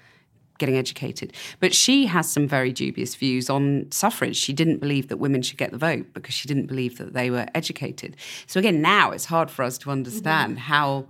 getting 0.61 0.77
educated. 0.77 1.33
But 1.59 1.73
she 1.73 2.05
has 2.05 2.31
some 2.31 2.47
very 2.47 2.71
dubious 2.71 3.15
views 3.15 3.49
on 3.49 3.91
suffrage. 3.91 4.37
She 4.37 4.53
didn't 4.53 4.77
believe 4.77 5.09
that 5.09 5.17
women 5.17 5.41
should 5.41 5.57
get 5.57 5.71
the 5.71 5.77
vote 5.77 6.13
because 6.13 6.33
she 6.33 6.47
didn't 6.47 6.67
believe 6.67 6.97
that 6.99 7.11
they 7.13 7.29
were 7.29 7.47
educated. 7.53 8.15
So 8.47 8.59
again, 8.59 8.81
now 8.81 9.11
it's 9.11 9.25
hard 9.25 9.51
for 9.51 9.63
us 9.63 9.77
to 9.79 9.91
understand 9.91 10.53
mm-hmm. 10.53 10.71
how 10.73 11.07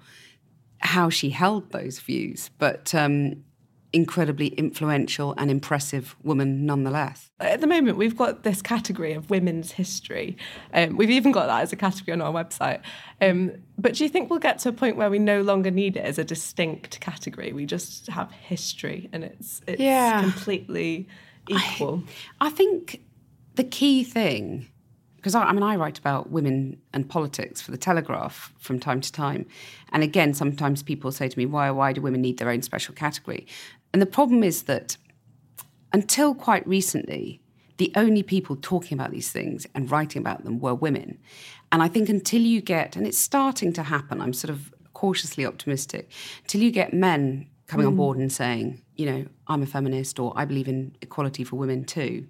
how 0.80 1.10
she 1.10 1.30
held 1.30 1.72
those 1.72 2.00
views. 2.00 2.50
But 2.58 2.96
um, 2.96 3.44
incredibly 3.94 4.48
influential 4.48 5.34
and 5.38 5.52
impressive 5.52 6.16
woman 6.24 6.66
nonetheless. 6.66 7.30
At 7.40 7.62
the 7.62 7.68
moment, 7.68 7.98
we've 7.98 8.16
got 8.16 8.44
this 8.44 8.62
category 8.62 9.14
of 9.14 9.30
women's 9.30 9.74
history. 9.74 10.38
Um, 10.74 10.98
we've 10.98 11.10
even 11.10 11.32
got 11.32 11.48
that 11.48 11.62
as 11.62 11.74
a 11.74 11.76
category 11.76 12.14
on 12.14 12.22
our 12.22 12.32
website. 12.32 12.82
Um, 13.20 13.52
but 13.78 13.96
do 13.96 14.04
you 14.04 14.10
think 14.10 14.30
we'll 14.30 14.40
get 14.40 14.60
to 14.60 14.70
a 14.70 14.74
point 14.74 14.96
where 14.96 15.10
we 15.10 15.20
no 15.20 15.42
longer 15.42 15.72
need 15.72 15.98
it 15.98 16.06
as 16.06 16.18
a 16.18 16.24
distinct 16.24 17.00
category? 17.00 17.52
We 17.52 17.66
just 17.66 18.08
have 18.08 18.32
history 18.32 19.10
and 19.12 19.24
it's, 19.24 19.62
it's 19.68 19.82
yeah. 19.82 20.22
completely 20.22 21.08
equal. 21.50 22.04
I, 22.40 22.48
I 22.48 22.50
think 22.50 23.02
the 23.56 23.64
key 23.64 24.04
thing 24.04 24.68
because 25.22 25.36
I, 25.36 25.44
I, 25.44 25.52
mean, 25.52 25.62
I 25.62 25.76
write 25.76 26.00
about 26.00 26.32
women 26.32 26.82
and 26.94 27.08
politics 27.08 27.62
for 27.62 27.70
the 27.70 27.78
Telegraph 27.78 28.52
from 28.58 28.80
time 28.80 29.02
to 29.02 29.12
time, 29.12 29.46
and 29.92 30.02
again, 30.02 30.34
sometimes 30.34 30.82
people 30.82 31.12
say 31.12 31.28
to 31.28 31.38
me, 31.38 31.46
"Why? 31.46 31.70
Why 31.70 31.94
do 31.94 32.02
women 32.02 32.22
need 32.22 32.40
their 32.40 32.50
own 32.50 32.64
special 32.64 32.96
category?" 32.96 33.46
And 33.94 34.02
the 34.02 34.08
problem 34.08 34.44
is 34.44 34.64
that 34.64 34.98
until 35.94 36.34
quite 36.34 36.66
recently, 36.68 37.42
the 37.78 37.92
only 37.96 38.24
people 38.24 38.56
talking 38.56 38.98
about 38.98 39.12
these 39.12 39.32
things 39.32 39.66
and 39.74 39.90
writing 39.90 40.22
about 40.22 40.44
them 40.44 40.60
were 40.60 40.76
women. 40.76 41.18
And 41.72 41.82
I 41.82 41.88
think 41.88 42.10
until 42.10 42.42
you 42.42 42.62
get, 42.62 42.96
and 42.96 43.08
it's 43.08 43.18
starting 43.18 43.74
to 43.74 43.84
happen, 43.84 44.22
I'm 44.22 44.34
sort 44.34 44.52
of 44.52 44.74
cautiously 44.94 45.46
optimistic, 45.46 46.12
until 46.44 46.62
you 46.62 46.72
get 46.72 46.94
men 46.94 47.48
coming 47.68 47.86
mm. 47.86 47.90
on 47.90 47.96
board 47.96 48.18
and 48.18 48.32
saying, 48.32 48.82
you 48.96 49.06
know, 49.06 49.26
I'm 49.48 49.64
a 49.64 49.66
feminist 49.66 50.20
or 50.20 50.34
I 50.36 50.46
believe 50.46 50.68
in 50.68 50.96
equality 51.02 51.44
for 51.44 51.56
women 51.56 51.84
too, 51.84 52.28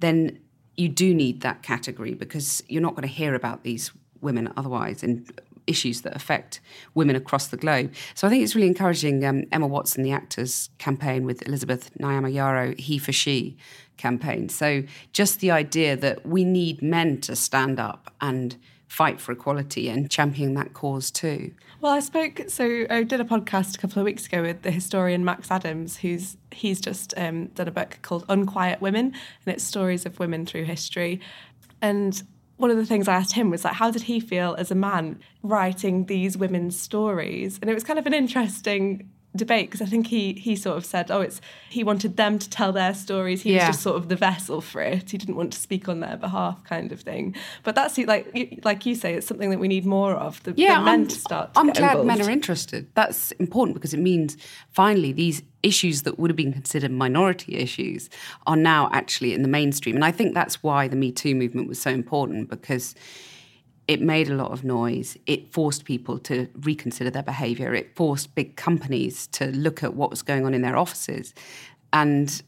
then 0.00 0.38
you 0.76 0.88
do 0.88 1.14
need 1.14 1.40
that 1.42 1.62
category 1.62 2.14
because 2.14 2.62
you're 2.68 2.82
not 2.82 2.94
going 2.94 3.08
to 3.08 3.14
hear 3.14 3.34
about 3.34 3.62
these 3.62 3.92
women 4.20 4.52
otherwise. 4.56 5.02
And 5.02 5.30
issues 5.66 6.02
that 6.02 6.14
affect 6.14 6.60
women 6.94 7.16
across 7.16 7.48
the 7.48 7.56
globe. 7.56 7.92
So 8.14 8.26
I 8.26 8.30
think 8.30 8.42
it's 8.42 8.54
really 8.54 8.68
encouraging 8.68 9.24
um, 9.24 9.44
Emma 9.52 9.66
Watson, 9.66 10.02
the 10.02 10.12
actor's 10.12 10.70
campaign 10.78 11.24
with 11.24 11.46
Elizabeth 11.46 11.90
Nyamayaro, 11.98 12.78
He 12.78 12.98
for 12.98 13.12
She 13.12 13.56
campaign. 13.96 14.48
So 14.48 14.82
just 15.12 15.40
the 15.40 15.50
idea 15.50 15.96
that 15.96 16.26
we 16.26 16.44
need 16.44 16.82
men 16.82 17.20
to 17.22 17.36
stand 17.36 17.78
up 17.78 18.12
and 18.20 18.56
fight 18.88 19.20
for 19.20 19.32
equality 19.32 19.88
and 19.88 20.10
champion 20.10 20.52
that 20.52 20.74
cause 20.74 21.10
too. 21.10 21.50
Well, 21.80 21.92
I 21.92 22.00
spoke. 22.00 22.42
So 22.48 22.84
I 22.90 23.02
did 23.02 23.20
a 23.20 23.24
podcast 23.24 23.74
a 23.74 23.78
couple 23.78 24.00
of 24.00 24.04
weeks 24.04 24.26
ago 24.26 24.42
with 24.42 24.62
the 24.62 24.70
historian 24.70 25.24
Max 25.24 25.50
Adams, 25.50 25.96
who's 25.96 26.36
he's 26.50 26.80
just 26.80 27.14
um, 27.16 27.46
done 27.46 27.68
a 27.68 27.70
book 27.70 27.98
called 28.02 28.24
Unquiet 28.28 28.80
Women, 28.82 29.06
and 29.06 29.54
it's 29.54 29.64
stories 29.64 30.04
of 30.04 30.18
women 30.18 30.44
through 30.44 30.64
history. 30.64 31.20
And 31.80 32.22
one 32.62 32.70
of 32.70 32.76
the 32.76 32.86
things 32.86 33.08
I 33.08 33.14
asked 33.14 33.32
him 33.32 33.50
was 33.50 33.64
like, 33.64 33.74
how 33.74 33.90
did 33.90 34.02
he 34.02 34.20
feel 34.20 34.54
as 34.56 34.70
a 34.70 34.76
man 34.76 35.18
writing 35.42 36.06
these 36.06 36.38
women's 36.38 36.78
stories? 36.78 37.58
And 37.60 37.68
it 37.68 37.74
was 37.74 37.82
kind 37.82 37.98
of 37.98 38.06
an 38.06 38.14
interesting 38.14 39.10
debate 39.34 39.70
because 39.70 39.80
I 39.80 39.86
think 39.86 40.06
he 40.08 40.34
he 40.34 40.56
sort 40.56 40.76
of 40.76 40.84
said, 40.84 41.10
oh, 41.10 41.20
it's 41.20 41.40
he 41.70 41.82
wanted 41.84 42.16
them 42.16 42.38
to 42.38 42.50
tell 42.50 42.72
their 42.72 42.94
stories. 42.94 43.42
He 43.42 43.54
yeah. 43.54 43.66
was 43.66 43.76
just 43.76 43.82
sort 43.82 43.96
of 43.96 44.08
the 44.08 44.16
vessel 44.16 44.60
for 44.60 44.80
it. 44.80 45.10
He 45.10 45.18
didn't 45.18 45.36
want 45.36 45.52
to 45.52 45.58
speak 45.58 45.88
on 45.88 46.00
their 46.00 46.16
behalf, 46.16 46.62
kind 46.64 46.92
of 46.92 47.00
thing. 47.00 47.34
But 47.62 47.74
that's 47.74 47.98
like 47.98 48.60
like 48.64 48.84
you 48.86 48.94
say, 48.94 49.14
it's 49.14 49.26
something 49.26 49.50
that 49.50 49.58
we 49.58 49.68
need 49.68 49.86
more 49.86 50.14
of. 50.14 50.42
The, 50.42 50.54
yeah, 50.56 50.78
the 50.78 50.84
men 50.84 51.00
I'm, 51.00 51.08
to 51.08 51.14
start. 51.14 51.54
To 51.54 51.60
I'm 51.60 51.70
glad 51.70 51.92
involved. 51.92 52.06
men 52.06 52.22
are 52.22 52.30
interested. 52.30 52.88
That's 52.94 53.32
important 53.32 53.74
because 53.74 53.94
it 53.94 54.00
means 54.00 54.36
finally 54.70 55.12
these 55.12 55.42
issues 55.62 56.02
that 56.02 56.18
would 56.18 56.30
have 56.30 56.36
been 56.36 56.52
considered 56.52 56.90
minority 56.90 57.56
issues 57.56 58.10
are 58.46 58.56
now 58.56 58.90
actually 58.92 59.32
in 59.32 59.42
the 59.42 59.48
mainstream. 59.48 59.94
And 59.94 60.04
I 60.04 60.10
think 60.10 60.34
that's 60.34 60.62
why 60.62 60.88
the 60.88 60.96
Me 60.96 61.12
Too 61.12 61.34
movement 61.34 61.68
was 61.68 61.80
so 61.80 61.90
important 61.90 62.50
because 62.50 62.94
it 63.88 64.00
made 64.00 64.28
a 64.28 64.34
lot 64.34 64.52
of 64.52 64.64
noise. 64.64 65.16
It 65.26 65.52
forced 65.52 65.84
people 65.84 66.18
to 66.20 66.48
reconsider 66.60 67.10
their 67.10 67.22
behavior. 67.22 67.74
It 67.74 67.96
forced 67.96 68.34
big 68.34 68.56
companies 68.56 69.26
to 69.28 69.46
look 69.46 69.82
at 69.82 69.94
what 69.94 70.10
was 70.10 70.22
going 70.22 70.46
on 70.46 70.54
in 70.54 70.62
their 70.62 70.76
offices. 70.76 71.34
And 71.92 72.42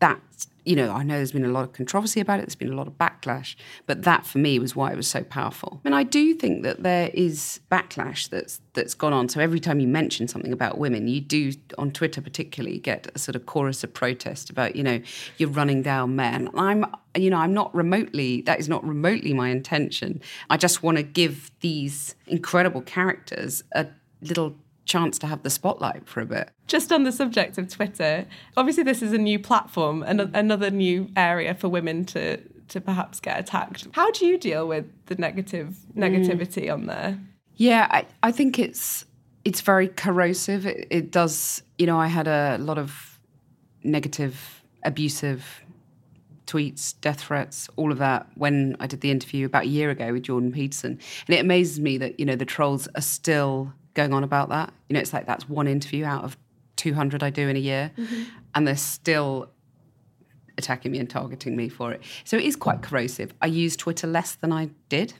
that 0.00 0.20
you 0.64 0.76
know, 0.76 0.92
I 0.92 1.02
know 1.02 1.16
there's 1.16 1.32
been 1.32 1.44
a 1.44 1.48
lot 1.48 1.64
of 1.64 1.72
controversy 1.72 2.20
about 2.20 2.38
it, 2.38 2.42
there's 2.42 2.54
been 2.54 2.72
a 2.72 2.76
lot 2.76 2.86
of 2.86 2.94
backlash, 2.94 3.56
but 3.86 4.02
that 4.02 4.24
for 4.24 4.38
me 4.38 4.58
was 4.58 4.76
why 4.76 4.92
it 4.92 4.96
was 4.96 5.08
so 5.08 5.22
powerful. 5.24 5.80
And 5.84 5.94
I 5.94 6.02
do 6.02 6.34
think 6.34 6.62
that 6.62 6.82
there 6.82 7.10
is 7.12 7.60
backlash 7.70 8.28
that's 8.28 8.60
that's 8.74 8.94
gone 8.94 9.12
on. 9.12 9.28
So 9.28 9.40
every 9.40 9.60
time 9.60 9.80
you 9.80 9.88
mention 9.88 10.28
something 10.28 10.52
about 10.52 10.78
women, 10.78 11.08
you 11.08 11.20
do 11.20 11.52
on 11.78 11.90
Twitter 11.90 12.22
particularly 12.22 12.78
get 12.78 13.10
a 13.14 13.18
sort 13.18 13.36
of 13.36 13.46
chorus 13.46 13.84
of 13.84 13.92
protest 13.92 14.50
about, 14.50 14.76
you 14.76 14.82
know, 14.82 15.00
you're 15.36 15.50
running 15.50 15.82
down 15.82 16.16
men. 16.16 16.48
I'm 16.54 16.86
you 17.14 17.28
know, 17.28 17.38
I'm 17.38 17.52
not 17.52 17.74
remotely 17.74 18.42
that 18.42 18.58
is 18.58 18.68
not 18.68 18.86
remotely 18.86 19.34
my 19.34 19.48
intention. 19.48 20.20
I 20.48 20.56
just 20.56 20.82
want 20.82 20.96
to 20.96 21.02
give 21.02 21.50
these 21.60 22.14
incredible 22.26 22.82
characters 22.82 23.62
a 23.72 23.86
little 24.22 24.56
chance 24.84 25.18
to 25.18 25.26
have 25.26 25.42
the 25.42 25.50
spotlight 25.50 26.06
for 26.06 26.20
a 26.20 26.26
bit. 26.26 26.50
Just 26.66 26.92
on 26.92 27.04
the 27.04 27.12
subject 27.12 27.58
of 27.58 27.68
Twitter, 27.68 28.26
obviously 28.56 28.82
this 28.82 29.02
is 29.02 29.12
a 29.12 29.18
new 29.18 29.38
platform 29.38 30.02
and 30.02 30.20
another 30.34 30.70
new 30.70 31.08
area 31.16 31.54
for 31.54 31.68
women 31.68 32.04
to 32.06 32.38
to 32.68 32.80
perhaps 32.80 33.20
get 33.20 33.38
attacked. 33.38 33.86
How 33.92 34.10
do 34.12 34.24
you 34.24 34.38
deal 34.38 34.66
with 34.66 34.86
the 35.06 35.14
negative 35.16 35.76
negativity 35.94 36.66
mm. 36.66 36.72
on 36.72 36.86
there? 36.86 37.18
Yeah, 37.56 37.86
I, 37.90 38.06
I 38.22 38.32
think 38.32 38.58
it's 38.58 39.04
it's 39.44 39.60
very 39.60 39.88
corrosive. 39.88 40.66
It, 40.66 40.86
it 40.90 41.10
does, 41.10 41.62
you 41.78 41.86
know, 41.86 41.98
I 41.98 42.06
had 42.06 42.28
a 42.28 42.56
lot 42.58 42.78
of 42.78 43.18
negative, 43.82 44.64
abusive 44.84 45.62
tweets, 46.46 46.94
death 47.00 47.20
threats, 47.20 47.68
all 47.76 47.92
of 47.92 47.98
that 47.98 48.26
when 48.34 48.76
I 48.80 48.86
did 48.86 49.00
the 49.00 49.10
interview 49.10 49.46
about 49.46 49.64
a 49.64 49.68
year 49.68 49.90
ago 49.90 50.12
with 50.12 50.22
Jordan 50.22 50.52
Peterson. 50.52 50.98
And 51.26 51.36
it 51.36 51.40
amazes 51.40 51.80
me 51.80 51.98
that, 51.98 52.18
you 52.18 52.26
know, 52.26 52.36
the 52.36 52.44
trolls 52.44 52.88
are 52.94 53.02
still 53.02 53.72
going 53.94 54.12
on 54.12 54.24
about 54.24 54.48
that. 54.50 54.72
You 54.88 54.94
know, 54.94 55.00
it's 55.00 55.12
like 55.12 55.26
that's 55.26 55.48
one 55.48 55.66
interview 55.66 56.04
out 56.04 56.24
of 56.24 56.36
200 56.76 57.22
I 57.22 57.30
do 57.30 57.48
in 57.48 57.56
a 57.56 57.60
year, 57.60 57.92
mm-hmm. 57.96 58.22
and 58.54 58.66
they're 58.66 58.76
still 58.76 59.50
attacking 60.58 60.92
me 60.92 60.98
and 60.98 61.08
targeting 61.08 61.56
me 61.56 61.68
for 61.68 61.92
it. 61.92 62.02
So 62.24 62.36
it 62.36 62.44
is 62.44 62.56
quite 62.56 62.82
corrosive. 62.82 63.32
I 63.40 63.46
use 63.46 63.76
Twitter 63.76 64.06
less 64.06 64.34
than 64.34 64.52
I 64.52 64.70
did. 64.88 65.14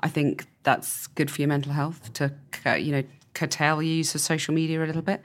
I 0.00 0.08
think 0.08 0.46
that's 0.62 1.06
good 1.08 1.30
for 1.30 1.40
your 1.40 1.48
mental 1.48 1.72
health 1.72 2.12
to, 2.14 2.32
you 2.78 2.92
know, 2.92 3.02
curtail 3.34 3.82
your 3.82 3.96
use 3.96 4.14
of 4.14 4.20
social 4.20 4.54
media 4.54 4.82
a 4.82 4.86
little 4.86 5.02
bit. 5.02 5.22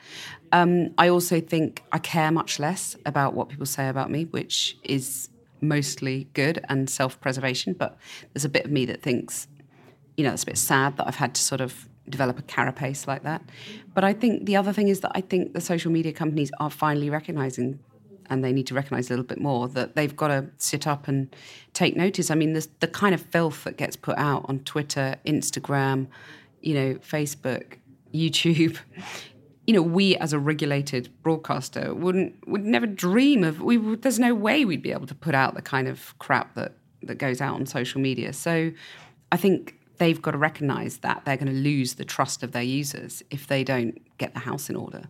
Um, 0.52 0.94
I 0.98 1.10
also 1.10 1.40
think 1.40 1.84
I 1.92 2.00
care 2.00 2.32
much 2.32 2.60
less 2.60 2.96
about 3.06 3.34
what 3.34 3.50
people 3.50 3.66
say 3.66 3.88
about 3.88 4.10
me, 4.10 4.26
which 4.26 4.78
is 4.84 5.30
mostly 5.62 6.28
good 6.34 6.64
and 6.70 6.90
self 6.90 7.20
preservation. 7.20 7.74
But 7.74 7.98
there's 8.34 8.46
a 8.46 8.50
bit 8.50 8.66
of 8.66 8.72
me 8.72 8.86
that 8.86 9.02
thinks, 9.02 9.48
you 10.18 10.24
know, 10.24 10.34
it's 10.34 10.44
a 10.44 10.48
bit 10.48 10.58
sad 10.58 10.98
that 10.98 11.08
I've 11.08 11.16
had 11.16 11.36
to 11.36 11.42
sort 11.42 11.62
of 11.62 11.89
develop 12.10 12.40
a 12.40 12.42
carapace 12.44 13.08
like 13.08 13.24
that. 13.24 13.42
But 13.94 14.04
I 14.04 14.14
think 14.14 14.46
the 14.46 14.56
other 14.56 14.74
thing 14.74 14.88
is 14.88 15.02
that 15.02 15.12
I 15.16 15.22
think 15.22 15.54
the 15.54 15.62
social 15.62 15.92
media 15.92 16.14
companies 16.14 16.52
are 16.60 16.70
finally 16.70 17.10
recognizing 17.10 17.80
and 18.30 18.44
they 18.44 18.54
need 18.54 18.68
to 18.68 18.74
recognize 18.74 19.10
a 19.10 19.14
little 19.14 19.26
bit 19.26 19.42
more 19.42 19.68
that 19.70 19.96
they've 19.96 20.16
got 20.16 20.28
to 20.28 20.46
sit 20.58 20.88
up 20.88 21.08
and 21.08 21.36
take 21.74 21.96
notice. 21.96 22.30
I 22.30 22.36
mean, 22.36 22.54
the 22.54 22.68
the 22.80 22.88
kind 22.88 23.14
of 23.16 23.22
filth 23.22 23.64
that 23.64 23.78
gets 23.78 23.96
put 23.96 24.18
out 24.18 24.46
on 24.48 24.60
Twitter, 24.60 25.16
Instagram, 25.26 26.08
you 26.62 26.74
know, 26.74 26.94
Facebook, 26.96 27.78
YouTube. 28.14 28.78
You 29.68 29.76
know, 29.76 29.84
we 29.84 30.16
as 30.16 30.34
a 30.34 30.40
regulated 30.40 31.10
broadcaster 31.22 31.94
wouldn't 31.94 32.48
would 32.48 32.66
never 32.66 32.88
dream 32.88 33.44
of 33.44 33.62
we. 33.62 33.78
There's 33.78 34.18
no 34.18 34.34
way 34.34 34.66
we'd 34.66 34.82
be 34.82 34.92
able 34.92 35.06
to 35.06 35.14
put 35.14 35.36
out 35.36 35.54
the 35.54 35.62
kind 35.62 35.88
of 35.88 36.18
crap 36.18 36.56
that 36.56 36.74
that 37.04 37.20
goes 37.20 37.40
out 37.40 37.54
on 37.54 37.68
social 37.68 38.02
media. 38.02 38.34
So, 38.34 38.72
I 39.32 39.38
think 39.38 39.79
they've 40.00 40.22
got 40.22 40.32
to 40.32 40.38
recognise 40.38 40.98
that 40.98 41.24
they're 41.24 41.38
going 41.38 41.54
to 41.54 41.60
lose 41.60 41.96
the 41.96 42.06
trust 42.06 42.42
of 42.44 42.52
their 42.52 42.64
users 42.64 43.22
if 43.30 43.48
they 43.48 43.64
don't 43.64 44.00
get 44.18 44.34
the 44.34 44.40
house 44.40 44.70
in 44.70 44.76
order. 44.76 45.04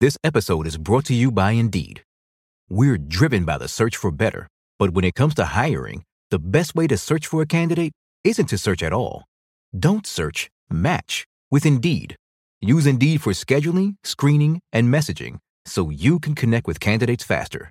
This 0.00 0.18
episode 0.22 0.66
is 0.66 0.76
brought 0.76 1.06
to 1.06 1.14
you 1.14 1.30
by 1.30 1.52
Indeed. 1.52 2.02
We're 2.68 2.98
driven 2.98 3.44
by 3.44 3.58
the 3.58 3.68
search 3.68 3.96
for 3.96 4.10
better, 4.10 4.46
but 4.78 4.90
when 4.90 5.04
it 5.04 5.14
comes 5.14 5.34
to 5.36 5.46
hiring, 5.46 6.04
the 6.30 6.38
best 6.38 6.74
way 6.74 6.86
to 6.88 6.98
search 6.98 7.26
for 7.26 7.40
a 7.40 7.46
candidate 7.46 7.92
isn't 8.24 8.46
to 8.46 8.58
search 8.58 8.82
at 8.82 8.92
all. 8.92 9.24
Don't 9.76 10.06
search, 10.06 10.50
match 10.70 11.24
with 11.50 11.64
Indeed. 11.64 12.16
Use 12.60 12.86
Indeed 12.86 13.22
for 13.22 13.32
scheduling, 13.32 13.96
screening, 14.04 14.60
and 14.72 14.92
messaging 14.92 15.38
so 15.64 15.90
you 15.90 16.18
can 16.18 16.34
connect 16.34 16.66
with 16.66 16.80
candidates 16.80 17.24
faster. 17.24 17.70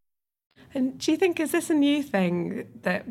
And 0.73 0.97
do 0.97 1.11
you 1.11 1.17
think 1.17 1.39
is 1.39 1.51
this 1.51 1.69
a 1.69 1.73
new 1.73 2.01
thing 2.01 2.67
that 2.83 3.05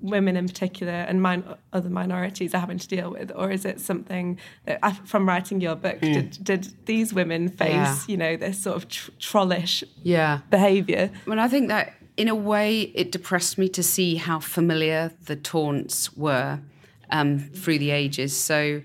women 0.00 0.36
in 0.36 0.46
particular 0.46 0.92
and 0.92 1.22
min- 1.22 1.44
other 1.72 1.88
minorities 1.88 2.54
are 2.54 2.58
having 2.60 2.78
to 2.78 2.88
deal 2.88 3.10
with, 3.10 3.32
or 3.34 3.50
is 3.50 3.64
it 3.64 3.80
something 3.80 4.38
that 4.66 5.06
from 5.06 5.26
writing 5.26 5.60
your 5.60 5.74
book 5.74 6.00
did, 6.00 6.38
did 6.42 6.68
these 6.86 7.14
women 7.14 7.48
face, 7.48 7.70
Yeah. 7.72 7.96
you 8.08 8.16
know, 8.16 8.36
this 8.36 8.62
sort 8.62 8.76
of 8.76 8.88
tr- 8.88 9.10
trollish 9.18 9.82
Yeah. 10.02 10.40
behaviour? 10.50 11.10
I 11.26 11.30
mean, 11.30 11.38
I 11.38 11.48
think 11.48 11.68
that 11.68 11.94
in 12.16 12.28
a 12.28 12.34
way 12.34 12.82
it 12.94 13.12
depressed 13.12 13.56
me 13.58 13.68
to 13.70 13.82
see 13.82 14.16
how 14.16 14.40
familiar 14.40 15.12
the 15.26 15.36
taunts 15.36 16.14
were 16.16 16.60
um, 17.10 17.38
through 17.38 17.78
the 17.78 17.90
ages. 17.90 18.36
So 18.36 18.82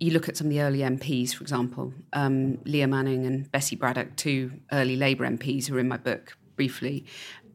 you 0.00 0.10
look 0.12 0.28
at 0.28 0.36
some 0.36 0.46
of 0.46 0.50
the 0.50 0.62
early 0.62 0.78
MPs, 0.78 1.34
for 1.34 1.42
example, 1.42 1.92
um, 2.14 2.58
Leah 2.64 2.86
Manning 2.88 3.26
and 3.26 3.50
Bessie 3.52 3.76
Braddock, 3.76 4.16
two 4.16 4.52
early 4.72 4.96
Labour 4.96 5.26
MPs 5.26 5.66
who 5.66 5.76
are 5.76 5.78
in 5.80 5.88
my 5.88 5.98
book 5.98 6.36
briefly. 6.60 7.06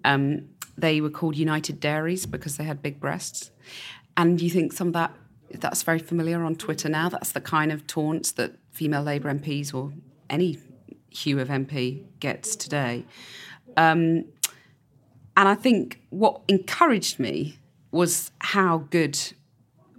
Um, 0.04 0.50
they 0.76 1.00
were 1.00 1.12
called 1.12 1.38
United 1.38 1.80
Dairies 1.80 2.26
because 2.26 2.58
they 2.58 2.64
had 2.64 2.82
big 2.82 3.00
breasts. 3.00 3.52
And 4.18 4.42
you 4.42 4.50
think 4.50 4.74
some 4.74 4.88
of 4.88 4.94
that 4.94 5.14
that's 5.52 5.84
very 5.84 6.00
familiar 6.00 6.44
on 6.44 6.56
Twitter 6.56 6.90
now. 6.90 7.08
That's 7.08 7.34
the 7.34 7.40
kind 7.40 7.72
of 7.72 7.86
taunts 7.86 8.32
that 8.32 8.56
female 8.72 9.04
Labour 9.04 9.32
MPs 9.32 9.76
or 9.76 9.94
any 10.28 10.58
hue 11.12 11.40
of 11.40 11.50
MP 11.50 12.04
gets 12.20 12.56
today. 12.56 13.06
Um, 13.78 14.26
and 15.38 15.48
I 15.54 15.54
think 15.54 16.02
what 16.10 16.42
encouraged 16.48 17.20
me 17.20 17.60
was 17.92 18.32
how 18.40 18.88
good 18.90 19.20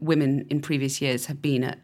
women 0.01 0.49
in 0.51 0.61
previous 0.61 1.01
years 1.01 1.27
have 1.27 1.41
been 1.41 1.63
at 1.63 1.79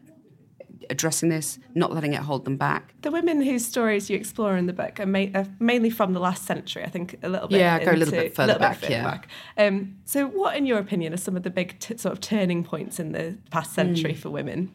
addressing 0.93 1.27
this, 1.29 1.59
not 1.75 1.91
letting 1.91 2.13
it 2.13 2.21
hold 2.21 2.45
them 2.45 2.55
back. 2.55 2.93
The 3.01 3.11
women 3.11 3.41
whose 3.41 3.65
stories 3.65 4.09
you 4.09 4.15
explore 4.15 4.55
in 4.55 4.67
the 4.67 4.73
book 4.73 4.99
are, 4.99 5.05
ma- 5.05 5.27
are 5.35 5.45
mainly 5.59 5.89
from 5.89 6.13
the 6.13 6.19
last 6.19 6.45
century, 6.45 6.83
I 6.83 6.89
think 6.89 7.17
a 7.21 7.29
little 7.29 7.49
bit. 7.49 7.59
Yeah, 7.59 7.83
go 7.83 7.91
a 7.91 7.93
little 7.93 8.13
bit 8.13 8.33
further 8.35 8.53
little 8.53 8.59
back, 8.59 8.77
further 8.77 8.93
yeah. 8.93 9.03
back. 9.03 9.27
Um, 9.57 9.97
so, 10.05 10.27
what, 10.27 10.55
in 10.55 10.65
your 10.65 10.79
opinion, 10.79 11.13
are 11.13 11.17
some 11.17 11.35
of 11.35 11.43
the 11.43 11.49
big 11.49 11.77
t- 11.79 11.97
sort 11.97 12.13
of 12.13 12.21
turning 12.21 12.63
points 12.63 12.99
in 12.99 13.11
the 13.11 13.37
past 13.51 13.73
century 13.73 14.13
for 14.13 14.29
women? 14.29 14.71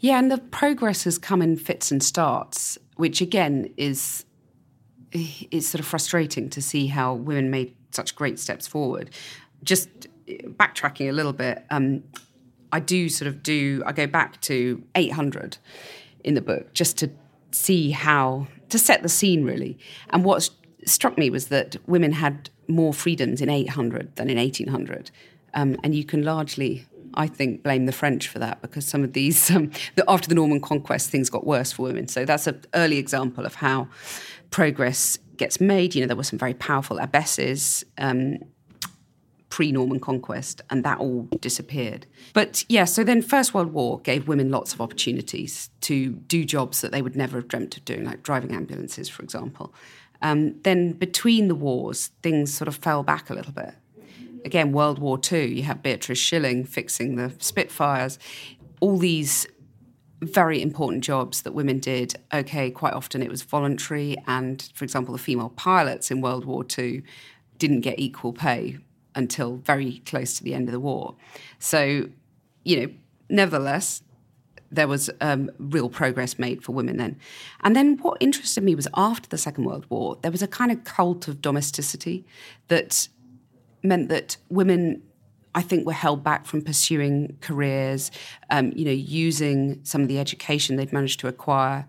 Yeah, 0.00 0.18
and 0.18 0.30
the 0.30 0.38
progress 0.38 1.04
has 1.04 1.18
come 1.18 1.42
in 1.42 1.56
fits 1.56 1.90
and 1.90 2.02
starts, 2.02 2.78
which 2.96 3.20
again 3.20 3.72
is 3.76 4.24
is 5.50 5.66
sort 5.66 5.80
of 5.80 5.86
frustrating 5.86 6.50
to 6.50 6.60
see 6.60 6.86
how 6.86 7.14
women 7.14 7.50
made 7.50 7.74
such 7.92 8.14
great 8.14 8.38
steps 8.38 8.66
forward. 8.66 9.10
Just 9.62 9.88
backtracking 10.28 11.08
a 11.08 11.12
little 11.12 11.32
bit, 11.32 11.64
um, 11.70 12.02
I 12.72 12.80
do 12.80 13.08
sort 13.08 13.28
of 13.28 13.42
do. 13.42 13.82
I 13.86 13.92
go 13.92 14.06
back 14.06 14.40
to 14.42 14.82
800 14.94 15.58
in 16.24 16.34
the 16.34 16.40
book 16.40 16.72
just 16.74 16.98
to 16.98 17.10
see 17.50 17.90
how 17.90 18.46
to 18.68 18.78
set 18.78 19.02
the 19.02 19.08
scene 19.08 19.44
really. 19.44 19.78
And 20.10 20.24
what 20.24 20.50
struck 20.84 21.16
me 21.16 21.30
was 21.30 21.48
that 21.48 21.76
women 21.86 22.12
had 22.12 22.50
more 22.66 22.92
freedoms 22.92 23.40
in 23.40 23.48
800 23.48 24.16
than 24.16 24.28
in 24.28 24.36
1800, 24.36 25.10
um, 25.54 25.76
and 25.82 25.94
you 25.94 26.04
can 26.04 26.22
largely. 26.22 26.86
I 27.14 27.26
think 27.26 27.62
blame 27.62 27.86
the 27.86 27.92
French 27.92 28.28
for 28.28 28.38
that 28.38 28.60
because 28.60 28.86
some 28.86 29.02
of 29.02 29.14
these 29.14 29.50
um, 29.50 29.72
the, 29.96 30.04
after 30.06 30.28
the 30.28 30.34
Norman 30.34 30.60
conquest 30.60 31.08
things 31.10 31.30
got 31.30 31.46
worse 31.46 31.72
for 31.72 31.84
women. 31.84 32.06
So 32.06 32.26
that's 32.26 32.46
an 32.46 32.62
early 32.74 32.98
example 32.98 33.46
of 33.46 33.56
how 33.56 33.88
progress 34.50 35.18
gets 35.38 35.58
made. 35.58 35.94
You 35.94 36.02
know, 36.02 36.06
there 36.06 36.16
were 36.16 36.22
some 36.22 36.38
very 36.38 36.54
powerful 36.54 36.98
abbesses 36.98 37.82
um, 37.96 38.38
pre 39.48 39.72
Norman 39.72 40.00
conquest, 40.00 40.60
and 40.70 40.84
that 40.84 40.98
all 40.98 41.28
disappeared. 41.40 42.06
But 42.32 42.64
yeah, 42.68 42.84
so 42.84 43.04
then 43.04 43.22
First 43.22 43.54
World 43.54 43.72
War 43.72 44.00
gave 44.00 44.28
women 44.28 44.50
lots 44.50 44.74
of 44.74 44.80
opportunities 44.80 45.70
to 45.82 46.10
do 46.10 46.44
jobs 46.44 46.80
that 46.80 46.92
they 46.92 47.02
would 47.02 47.16
never 47.16 47.38
have 47.38 47.48
dreamt 47.48 47.76
of 47.76 47.84
doing, 47.84 48.04
like 48.04 48.22
driving 48.22 48.54
ambulances, 48.54 49.08
for 49.08 49.22
example. 49.22 49.74
Um, 50.20 50.60
then 50.62 50.92
between 50.92 51.48
the 51.48 51.54
wars, 51.54 52.10
things 52.22 52.52
sort 52.52 52.68
of 52.68 52.76
fell 52.76 53.02
back 53.02 53.30
a 53.30 53.34
little 53.34 53.52
bit. 53.52 53.74
Again, 54.44 54.72
World 54.72 54.98
War 54.98 55.18
II, 55.30 55.54
you 55.54 55.62
have 55.64 55.82
Beatrice 55.82 56.18
Shilling 56.18 56.64
fixing 56.64 57.16
the 57.16 57.32
Spitfires. 57.38 58.18
All 58.80 58.98
these 58.98 59.46
very 60.20 60.60
important 60.60 61.04
jobs 61.04 61.42
that 61.42 61.52
women 61.52 61.78
did. 61.78 62.14
Okay, 62.32 62.70
quite 62.70 62.92
often 62.92 63.22
it 63.22 63.30
was 63.30 63.42
voluntary, 63.42 64.16
and 64.26 64.70
for 64.74 64.84
example, 64.84 65.12
the 65.12 65.18
female 65.18 65.50
pilots 65.50 66.10
in 66.10 66.20
World 66.20 66.44
War 66.44 66.64
II 66.76 67.02
didn't 67.58 67.80
get 67.80 67.98
equal 67.98 68.32
pay 68.32 68.78
until 69.14 69.56
very 69.56 70.02
close 70.06 70.36
to 70.38 70.44
the 70.44 70.54
end 70.54 70.68
of 70.68 70.72
the 70.72 70.80
war. 70.80 71.14
So, 71.58 72.08
you 72.64 72.80
know, 72.80 72.92
nevertheless, 73.28 74.02
there 74.70 74.88
was 74.88 75.10
um, 75.20 75.50
real 75.58 75.88
progress 75.88 76.38
made 76.38 76.62
for 76.62 76.72
women 76.72 76.98
then. 76.98 77.18
And 77.62 77.74
then 77.74 77.96
what 77.98 78.18
interested 78.20 78.62
me 78.62 78.74
was 78.74 78.86
after 78.94 79.28
the 79.28 79.38
Second 79.38 79.64
World 79.64 79.86
War, 79.88 80.18
there 80.22 80.30
was 80.30 80.42
a 80.42 80.48
kind 80.48 80.70
of 80.70 80.84
cult 80.84 81.28
of 81.28 81.40
domesticity 81.40 82.26
that 82.68 83.08
meant 83.82 84.08
that 84.08 84.36
women, 84.50 85.02
I 85.54 85.62
think, 85.62 85.86
were 85.86 85.92
held 85.92 86.22
back 86.22 86.44
from 86.44 86.62
pursuing 86.62 87.38
careers, 87.40 88.10
um, 88.50 88.72
you 88.74 88.84
know, 88.84 88.90
using 88.90 89.80
some 89.84 90.02
of 90.02 90.08
the 90.08 90.18
education 90.18 90.76
they'd 90.76 90.92
managed 90.92 91.20
to 91.20 91.28
acquire. 91.28 91.86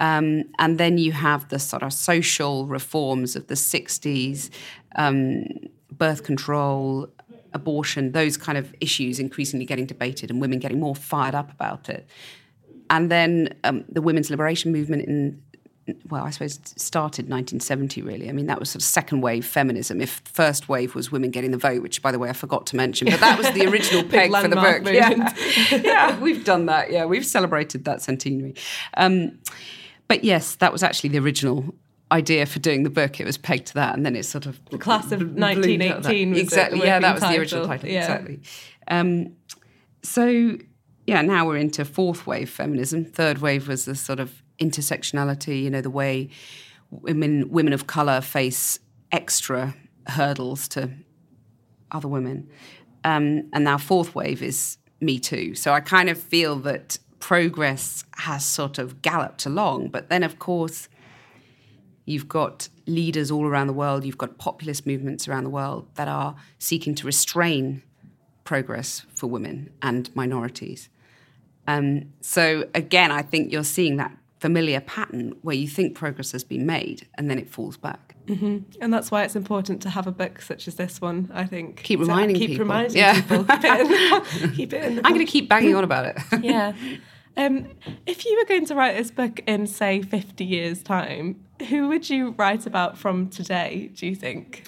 Um, 0.00 0.44
and 0.58 0.78
then 0.78 0.98
you 0.98 1.12
have 1.12 1.48
the 1.48 1.58
sort 1.58 1.82
of 1.82 1.92
social 1.92 2.66
reforms 2.66 3.36
of 3.36 3.46
the 3.46 3.54
60s, 3.54 4.50
um, 4.96 5.44
birth 5.98 6.24
control, 6.24 7.08
abortion, 7.54 8.12
those 8.12 8.36
kind 8.36 8.58
of 8.58 8.74
issues 8.80 9.18
increasingly 9.18 9.66
getting 9.66 9.86
debated 9.86 10.30
and 10.30 10.40
women 10.40 10.58
getting 10.58 10.80
more 10.80 10.94
fired 10.94 11.34
up 11.34 11.50
about 11.50 11.88
it. 11.88 12.08
And 12.90 13.10
then 13.10 13.54
um, 13.64 13.84
the 13.88 14.02
women's 14.02 14.30
liberation 14.30 14.72
movement 14.72 15.06
in, 15.06 15.42
well, 16.08 16.24
I 16.24 16.30
suppose 16.30 16.58
it 16.58 16.78
started 16.78 17.24
1970, 17.24 18.02
really. 18.02 18.28
I 18.28 18.32
mean, 18.32 18.46
that 18.46 18.60
was 18.60 18.70
sort 18.70 18.82
of 18.82 18.86
second 18.86 19.22
wave 19.22 19.46
feminism. 19.46 20.00
If 20.00 20.20
first 20.24 20.68
wave 20.68 20.94
was 20.94 21.10
women 21.10 21.30
getting 21.30 21.50
the 21.50 21.58
vote, 21.58 21.82
which, 21.82 22.02
by 22.02 22.12
the 22.12 22.18
way, 22.18 22.28
I 22.28 22.34
forgot 22.34 22.66
to 22.66 22.76
mention, 22.76 23.08
but 23.10 23.20
that 23.20 23.38
was 23.38 23.50
the 23.52 23.66
original 23.66 24.04
peg 24.08 24.30
for 24.30 24.48
the 24.48 24.56
book. 24.56 24.82
Yeah. 24.92 25.34
yeah, 25.82 26.18
we've 26.20 26.44
done 26.44 26.66
that. 26.66 26.92
Yeah, 26.92 27.06
we've 27.06 27.26
celebrated 27.26 27.84
that 27.86 28.02
centenary. 28.02 28.54
Um, 28.94 29.38
but 30.06 30.24
yes, 30.24 30.56
that 30.56 30.72
was 30.72 30.82
actually 30.82 31.10
the 31.10 31.18
original 31.18 31.74
idea 32.12 32.46
for 32.46 32.58
doing 32.58 32.82
the 32.82 32.90
book. 32.90 33.18
It 33.18 33.24
was 33.24 33.38
pegged 33.38 33.68
to 33.68 33.74
that, 33.74 33.96
and 33.96 34.04
then 34.06 34.14
it 34.14 34.24
sort 34.24 34.46
of 34.46 34.60
the 34.70 34.78
class 34.78 35.06
of 35.06 35.20
1918. 35.20 36.36
exactly, 36.36 36.80
yeah, 36.80 37.00
that 37.00 37.14
was 37.14 37.20
title. 37.22 37.34
the 37.34 37.40
original 37.40 37.66
title. 37.66 37.88
Yeah. 37.88 38.00
Exactly. 38.00 38.40
Um, 38.88 39.36
so 40.02 40.58
yeah, 41.06 41.22
now 41.22 41.46
we're 41.46 41.56
into 41.56 41.84
fourth 41.84 42.26
wave 42.26 42.50
feminism. 42.50 43.04
Third 43.04 43.38
wave 43.38 43.66
was 43.66 43.86
the 43.86 43.94
sort 43.94 44.20
of 44.20 44.42
intersectionality. 44.58 45.62
You 45.62 45.70
know, 45.70 45.80
the 45.80 45.90
way 45.90 46.28
women 46.90 47.50
women 47.50 47.72
of 47.72 47.86
color 47.86 48.20
face 48.20 48.78
extra 49.10 49.74
hurdles 50.06 50.68
to 50.68 50.90
other 51.90 52.08
women, 52.08 52.48
um, 53.04 53.48
and 53.52 53.64
now 53.64 53.78
fourth 53.78 54.14
wave 54.14 54.42
is 54.42 54.76
Me 55.00 55.18
Too. 55.18 55.54
So 55.54 55.72
I 55.72 55.80
kind 55.80 56.08
of 56.08 56.18
feel 56.18 56.56
that 56.60 56.98
progress 57.20 58.04
has 58.16 58.44
sort 58.44 58.78
of 58.78 59.00
galloped 59.00 59.46
along, 59.46 59.88
but 59.88 60.08
then 60.08 60.22
of 60.22 60.38
course 60.38 60.88
You've 62.12 62.28
got 62.28 62.68
leaders 62.86 63.30
all 63.30 63.46
around 63.46 63.66
the 63.68 63.72
world, 63.72 64.04
you've 64.04 64.18
got 64.18 64.38
populist 64.38 64.86
movements 64.86 65.26
around 65.26 65.44
the 65.44 65.50
world 65.50 65.88
that 65.94 66.08
are 66.08 66.36
seeking 66.58 66.94
to 66.96 67.06
restrain 67.06 67.82
progress 68.44 69.06
for 69.14 69.28
women 69.28 69.70
and 69.80 70.14
minorities. 70.14 70.88
Um, 71.66 72.12
so, 72.20 72.68
again, 72.74 73.10
I 73.10 73.22
think 73.22 73.52
you're 73.52 73.64
seeing 73.64 73.96
that 73.96 74.16
familiar 74.40 74.80
pattern 74.80 75.34
where 75.42 75.54
you 75.54 75.68
think 75.68 75.94
progress 75.94 76.32
has 76.32 76.42
been 76.42 76.66
made 76.66 77.06
and 77.16 77.30
then 77.30 77.38
it 77.38 77.48
falls 77.48 77.76
back. 77.76 78.16
Mm-hmm. 78.26 78.58
And 78.80 78.92
that's 78.92 79.10
why 79.10 79.22
it's 79.22 79.36
important 79.36 79.80
to 79.82 79.90
have 79.90 80.06
a 80.06 80.12
book 80.12 80.42
such 80.42 80.66
as 80.66 80.74
this 80.74 81.00
one, 81.00 81.30
I 81.32 81.44
think. 81.44 81.82
Keep 81.82 82.00
reminding 82.00 82.36
people. 82.36 82.40
keep 82.40 82.50
people. 82.50 82.64
reminding 82.64 82.96
yeah. 82.96 83.20
people. 83.20 83.44
Keep 83.44 83.64
it 83.64 83.80
in 83.80 83.88
the, 83.88 84.52
keep 84.56 84.72
it 84.72 84.84
in 84.84 84.96
the 84.96 85.06
I'm 85.06 85.14
going 85.14 85.24
to 85.24 85.30
keep 85.30 85.48
banging 85.48 85.74
on 85.74 85.84
about 85.84 86.06
it. 86.06 86.16
yeah. 86.42 86.72
Um, 87.36 87.68
if 88.06 88.24
you 88.24 88.36
were 88.38 88.44
going 88.44 88.66
to 88.66 88.74
write 88.74 88.96
this 88.96 89.10
book 89.10 89.40
in, 89.46 89.66
say, 89.66 90.02
50 90.02 90.44
years' 90.44 90.82
time, 90.82 91.42
who 91.68 91.88
would 91.88 92.10
you 92.10 92.34
write 92.38 92.66
about 92.66 92.98
from 92.98 93.28
today, 93.28 93.90
do 93.94 94.06
you 94.06 94.14
think? 94.14 94.64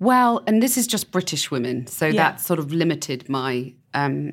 Well, 0.00 0.42
and 0.46 0.62
this 0.62 0.76
is 0.76 0.86
just 0.86 1.10
British 1.10 1.50
women, 1.50 1.86
so 1.86 2.06
yeah. 2.06 2.12
that 2.30 2.40
sort 2.40 2.58
of 2.58 2.72
limited 2.72 3.28
my 3.28 3.72
um, 3.94 4.32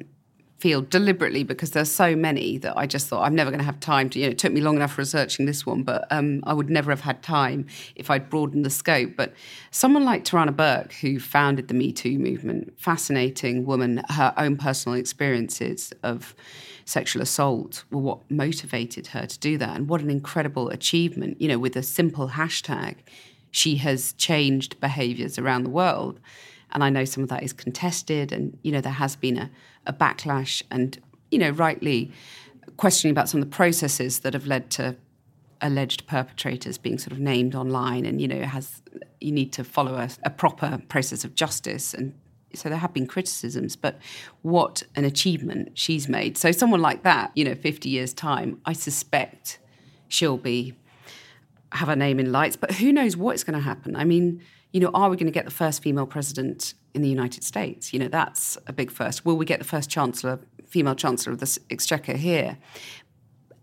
field 0.61 0.89
deliberately 0.91 1.43
because 1.43 1.71
there's 1.71 1.91
so 1.91 2.15
many 2.15 2.59
that 2.59 2.77
I 2.77 2.85
just 2.85 3.07
thought 3.07 3.23
I'm 3.23 3.33
never 3.33 3.49
going 3.49 3.59
to 3.59 3.65
have 3.65 3.79
time 3.79 4.09
to. 4.11 4.19
You 4.19 4.25
know, 4.25 4.31
it 4.31 4.37
took 4.37 4.53
me 4.53 4.61
long 4.61 4.75
enough 4.75 4.97
researching 4.97 5.47
this 5.47 5.65
one, 5.65 5.81
but 5.81 6.05
um, 6.11 6.43
I 6.45 6.53
would 6.53 6.69
never 6.69 6.91
have 6.91 7.01
had 7.01 7.23
time 7.23 7.65
if 7.95 8.11
I'd 8.11 8.29
broadened 8.29 8.63
the 8.63 8.69
scope. 8.69 9.15
But 9.15 9.33
someone 9.71 10.05
like 10.05 10.23
Tarana 10.23 10.55
Burke, 10.55 10.93
who 10.93 11.19
founded 11.19 11.67
the 11.67 11.73
Me 11.73 11.91
Too 11.91 12.19
movement, 12.19 12.79
fascinating 12.79 13.65
woman, 13.65 14.03
her 14.09 14.33
own 14.37 14.55
personal 14.55 14.97
experiences 14.97 15.93
of 16.03 16.35
sexual 16.85 17.21
assault 17.21 17.83
were 17.91 17.99
what 17.99 18.31
motivated 18.31 19.07
her 19.07 19.25
to 19.25 19.39
do 19.39 19.57
that. 19.57 19.75
And 19.75 19.87
what 19.87 20.01
an 20.01 20.09
incredible 20.09 20.69
achievement. 20.69 21.41
You 21.41 21.47
know, 21.47 21.59
with 21.59 21.75
a 21.75 21.83
simple 21.83 22.29
hashtag, 22.29 22.97
she 23.51 23.75
has 23.77 24.13
changed 24.13 24.79
behaviors 24.79 25.37
around 25.37 25.63
the 25.63 25.69
world. 25.69 26.19
And 26.71 26.83
I 26.83 26.89
know 26.89 27.05
some 27.05 27.23
of 27.23 27.29
that 27.29 27.43
is 27.43 27.51
contested, 27.51 28.31
and, 28.31 28.57
you 28.63 28.71
know, 28.71 28.79
there 28.79 28.93
has 28.93 29.17
been 29.17 29.37
a, 29.37 29.51
a 29.85 29.91
backlash 29.91 30.63
and, 30.71 30.97
you 31.29 31.37
know, 31.37 31.49
rightly 31.49 32.11
questioning 32.77 33.11
about 33.11 33.27
some 33.27 33.41
of 33.41 33.49
the 33.49 33.55
processes 33.55 34.19
that 34.19 34.33
have 34.33 34.47
led 34.47 34.69
to 34.71 34.95
alleged 35.61 36.07
perpetrators 36.07 36.77
being 36.77 36.97
sort 36.97 37.11
of 37.11 37.19
named 37.19 37.53
online 37.53 38.03
and 38.03 38.19
you 38.19 38.27
know 38.27 38.41
has 38.41 38.81
you 39.19 39.31
need 39.31 39.53
to 39.53 39.63
follow 39.63 39.95
a, 39.95 40.09
a, 40.23 40.29
proper 40.29 40.81
process 40.89 41.23
of 41.23 41.35
justice 41.35 41.93
and 41.93 42.13
so 42.53 42.69
there 42.69 42.77
have 42.77 42.93
been 42.93 43.07
criticisms, 43.07 43.75
but 43.75 43.99
what 44.41 44.83
an 44.95 45.05
achievement 45.05 45.77
she's 45.77 46.07
made. 46.07 46.37
So 46.37 46.51
someone 46.51 46.81
like 46.81 47.03
that, 47.03 47.31
you 47.35 47.43
know, 47.43 47.55
50 47.55 47.89
years 47.89 48.13
time, 48.13 48.59
I 48.65 48.73
suspect 48.73 49.59
she'll 50.07 50.37
be 50.37 50.75
have 51.73 51.87
her 51.87 51.95
name 51.95 52.19
in 52.19 52.31
lights, 52.31 52.55
but 52.55 52.71
who 52.73 52.91
knows 52.91 53.15
what's 53.15 53.43
going 53.43 53.57
to 53.57 53.63
happen? 53.63 53.95
I 53.95 54.03
mean, 54.03 54.41
you 54.73 54.79
know, 54.79 54.91
are 54.93 55.09
we 55.09 55.15
going 55.15 55.27
to 55.27 55.31
get 55.31 55.45
the 55.45 55.51
first 55.51 55.81
female 55.81 56.05
president 56.05 56.73
in 56.93 57.01
the 57.01 57.09
United 57.09 57.43
States? 57.43 57.93
You 57.93 57.99
know, 57.99 58.07
that's 58.07 58.57
a 58.67 58.73
big 58.73 58.91
first. 58.91 59.25
Will 59.25 59.37
we 59.37 59.45
get 59.45 59.59
the 59.59 59.65
first 59.65 59.89
chancellor, 59.89 60.39
female 60.67 60.95
chancellor 60.95 61.33
of 61.33 61.39
the 61.39 61.59
exchequer 61.69 62.13
here? 62.13 62.57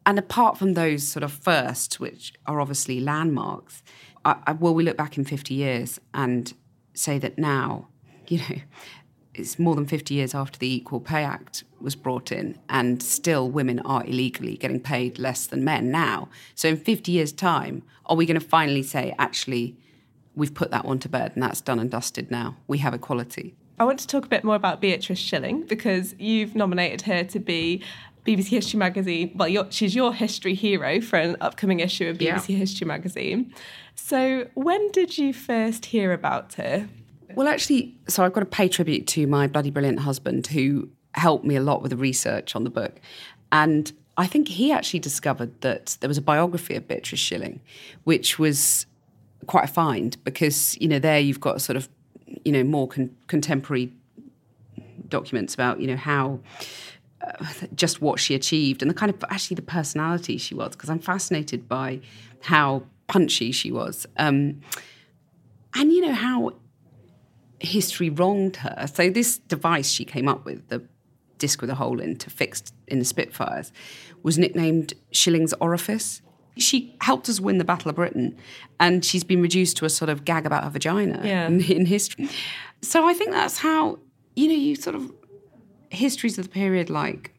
And 0.07 0.19
apart 0.19 0.57
from 0.57 0.75
those 0.75 1.07
sort 1.07 1.23
of 1.23 1.33
firsts, 1.33 2.01
which 2.01 2.33
are 2.47 2.61
obviously 2.61 3.01
landmarks, 3.01 3.83
I, 4.25 4.37
I, 4.47 4.53
will 4.53 4.75
we 4.75 4.83
look 4.83 4.97
back 4.97 5.19
in 5.19 5.25
50 5.25 5.53
years 5.55 6.01
and 6.15 6.53
say 6.95 7.19
that 7.19 7.39
now 7.39 7.89
you 8.31 8.39
know, 8.39 8.61
it's 9.35 9.59
more 9.59 9.75
than 9.75 9.87
50 9.87 10.15
years 10.15 10.35
after 10.35 10.59
the 10.59 10.73
Equal 10.73 11.01
Pay 11.01 11.25
Act 11.25 11.65
was 11.81 11.95
brought 11.95 12.33
in, 12.33 12.59
and 12.69 13.03
still 13.03 13.49
women 13.51 13.79
are 13.81 14.05
illegally 14.05 14.57
getting 14.57 14.81
paid 14.81 15.19
less 15.19 15.47
than 15.47 15.65
men 15.65 15.91
now. 15.91 16.29
So, 16.55 16.69
in 16.69 16.77
50 16.77 17.13
years' 17.13 17.33
time, 17.33 17.83
are 18.07 18.17
we 18.17 18.27
going 18.27 18.39
to 18.39 18.47
finally 18.47 18.83
say, 18.83 19.15
actually, 19.19 19.77
we've 20.35 20.55
put 20.55 20.71
that 20.71 20.85
one 20.85 20.99
to 21.01 21.09
bed 21.09 21.33
and 21.35 21.43
that's 21.43 21.61
done 21.61 21.79
and 21.79 21.91
dusted 21.91 22.31
now? 22.31 22.57
We 22.67 22.79
have 22.79 22.95
equality. 22.95 23.55
I 23.79 23.85
want 23.85 24.01
to 24.01 24.07
talk 24.09 24.25
a 24.25 24.29
bit 24.29 24.43
more 24.43 24.57
about 24.57 24.81
Beatrice 24.81 25.21
Shilling 25.21 25.63
because 25.63 26.15
you've 26.19 26.57
nominated 26.57 27.03
her 27.03 27.23
to 27.25 27.39
be 27.39 27.83
BBC 28.27 28.49
History 28.49 28.79
Magazine. 28.79 29.33
Well, 29.37 29.69
she's 29.71 29.95
your 29.95 30.13
history 30.13 30.55
hero 30.55 31.01
for 31.01 31.17
an 31.17 31.37
upcoming 31.41 31.79
issue 31.79 32.09
of 32.09 32.19
BBC 32.19 32.49
yeah. 32.49 32.57
History 32.57 32.87
Magazine. 32.87 33.55
So, 33.95 34.49
when 34.55 34.91
did 34.91 35.17
you 35.17 35.33
first 35.33 35.87
hear 35.87 36.13
about 36.13 36.55
her? 36.55 36.89
Well, 37.35 37.49
actually, 37.49 37.95
so 38.09 38.25
I've 38.25 38.33
got 38.33 38.41
to 38.41 38.47
pay 38.47 38.69
tribute 38.69 39.07
to 39.09 39.27
my 39.27 39.47
bloody 39.47 39.71
brilliant 39.71 40.01
husband 40.01 40.47
who 40.47 40.89
helped 41.13 41.45
me 41.45 41.57
a 41.57 41.61
lot 41.61 41.83
with 41.83 41.91
the 41.91 41.97
research 41.97 42.57
on 42.57 42.65
the 42.65 42.71
book. 42.71 43.01
And 43.53 43.93
I 44.17 44.27
think 44.27 44.49
he 44.49 44.73
actually 44.73 45.01
discovered 45.01 45.61
that 45.61 45.97
there 46.01 46.09
was 46.09 46.19
a 46.19 46.23
biography 46.23 46.75
of 46.75 46.89
Beatrice 46.89 47.21
Shilling, 47.21 47.61
which 48.05 48.39
was 48.39 48.87
quite 49.47 49.65
a 49.65 49.73
find 49.73 50.23
because, 50.25 50.77
you 50.81 50.89
know, 50.89 50.99
there 50.99 51.21
you've 51.21 51.41
got 51.41 51.61
sort 51.61 51.77
of, 51.77 51.89
you 52.45 52.53
know, 52.53 52.65
more 52.65 52.89
con- 52.89 53.15
contemporary 53.27 53.93
documents 55.09 55.55
about, 55.55 55.81
you 55.81 55.87
know, 55.87 55.97
how 55.97 56.41
uh, 57.21 57.47
just 57.75 58.03
what 58.03 58.19
she 58.19 58.35
achieved 58.35 58.83
and 58.83 58.91
the 58.91 58.95
kind 58.95 59.11
of 59.11 59.25
actually 59.31 59.55
the 59.55 59.63
personality 59.63 60.37
she 60.37 60.55
was 60.55 60.71
because 60.71 60.91
I'm 60.91 60.99
fascinated 60.99 61.69
by 61.69 62.01
how 62.43 62.83
punchy 63.07 63.53
she 63.53 63.71
was. 63.71 64.07
Um, 64.17 64.61
and, 65.75 65.93
you 65.93 66.01
know, 66.01 66.13
how 66.13 66.55
history 67.61 68.11
wronged 68.11 68.57
her. 68.57 68.87
So 68.93 69.11
this 69.11 69.39
device 69.39 69.91
she 69.91 70.05
came 70.05 70.29
up 70.29 70.45
with, 70.45 70.69
the 70.69 70.83
disc 71.39 71.61
with 71.61 71.71
a 71.71 71.75
hole 71.75 72.01
in 72.01 72.17
to 72.17 72.31
fix 72.31 72.63
in 72.87 72.99
the 72.99 73.05
Spitfires, 73.05 73.73
was 74.23 74.39
nicknamed 74.39 74.95
Shilling's 75.11 75.55
Orifice. 75.55 76.23
She 76.57 76.97
helped 77.01 77.29
us 77.29 77.41
win 77.41 77.59
the 77.59 77.65
Battle 77.65 77.89
of 77.89 77.95
Britain, 77.97 78.37
and 78.81 79.05
she's 79.05 79.23
been 79.23 79.41
reduced 79.41 79.77
to 79.79 79.85
a 79.85 79.91
sort 79.91 80.09
of 80.09 80.25
gag 80.25 80.45
about 80.45 80.65
her 80.65 80.71
vagina 80.71 81.21
yeah. 81.25 81.47
in, 81.47 81.63
in 81.63 81.87
history. 81.87 82.29
So 82.83 83.07
I 83.09 83.15
think 83.15 83.31
that's 83.31 83.59
how 83.59 83.99
you 84.35 84.49
know 84.49 84.55
you 84.55 84.75
sort 84.75 84.97
of 84.97 85.13
histories 85.91 86.39
of 86.39 86.45
the 86.45 86.51
period 86.51 86.91
like 86.91 87.33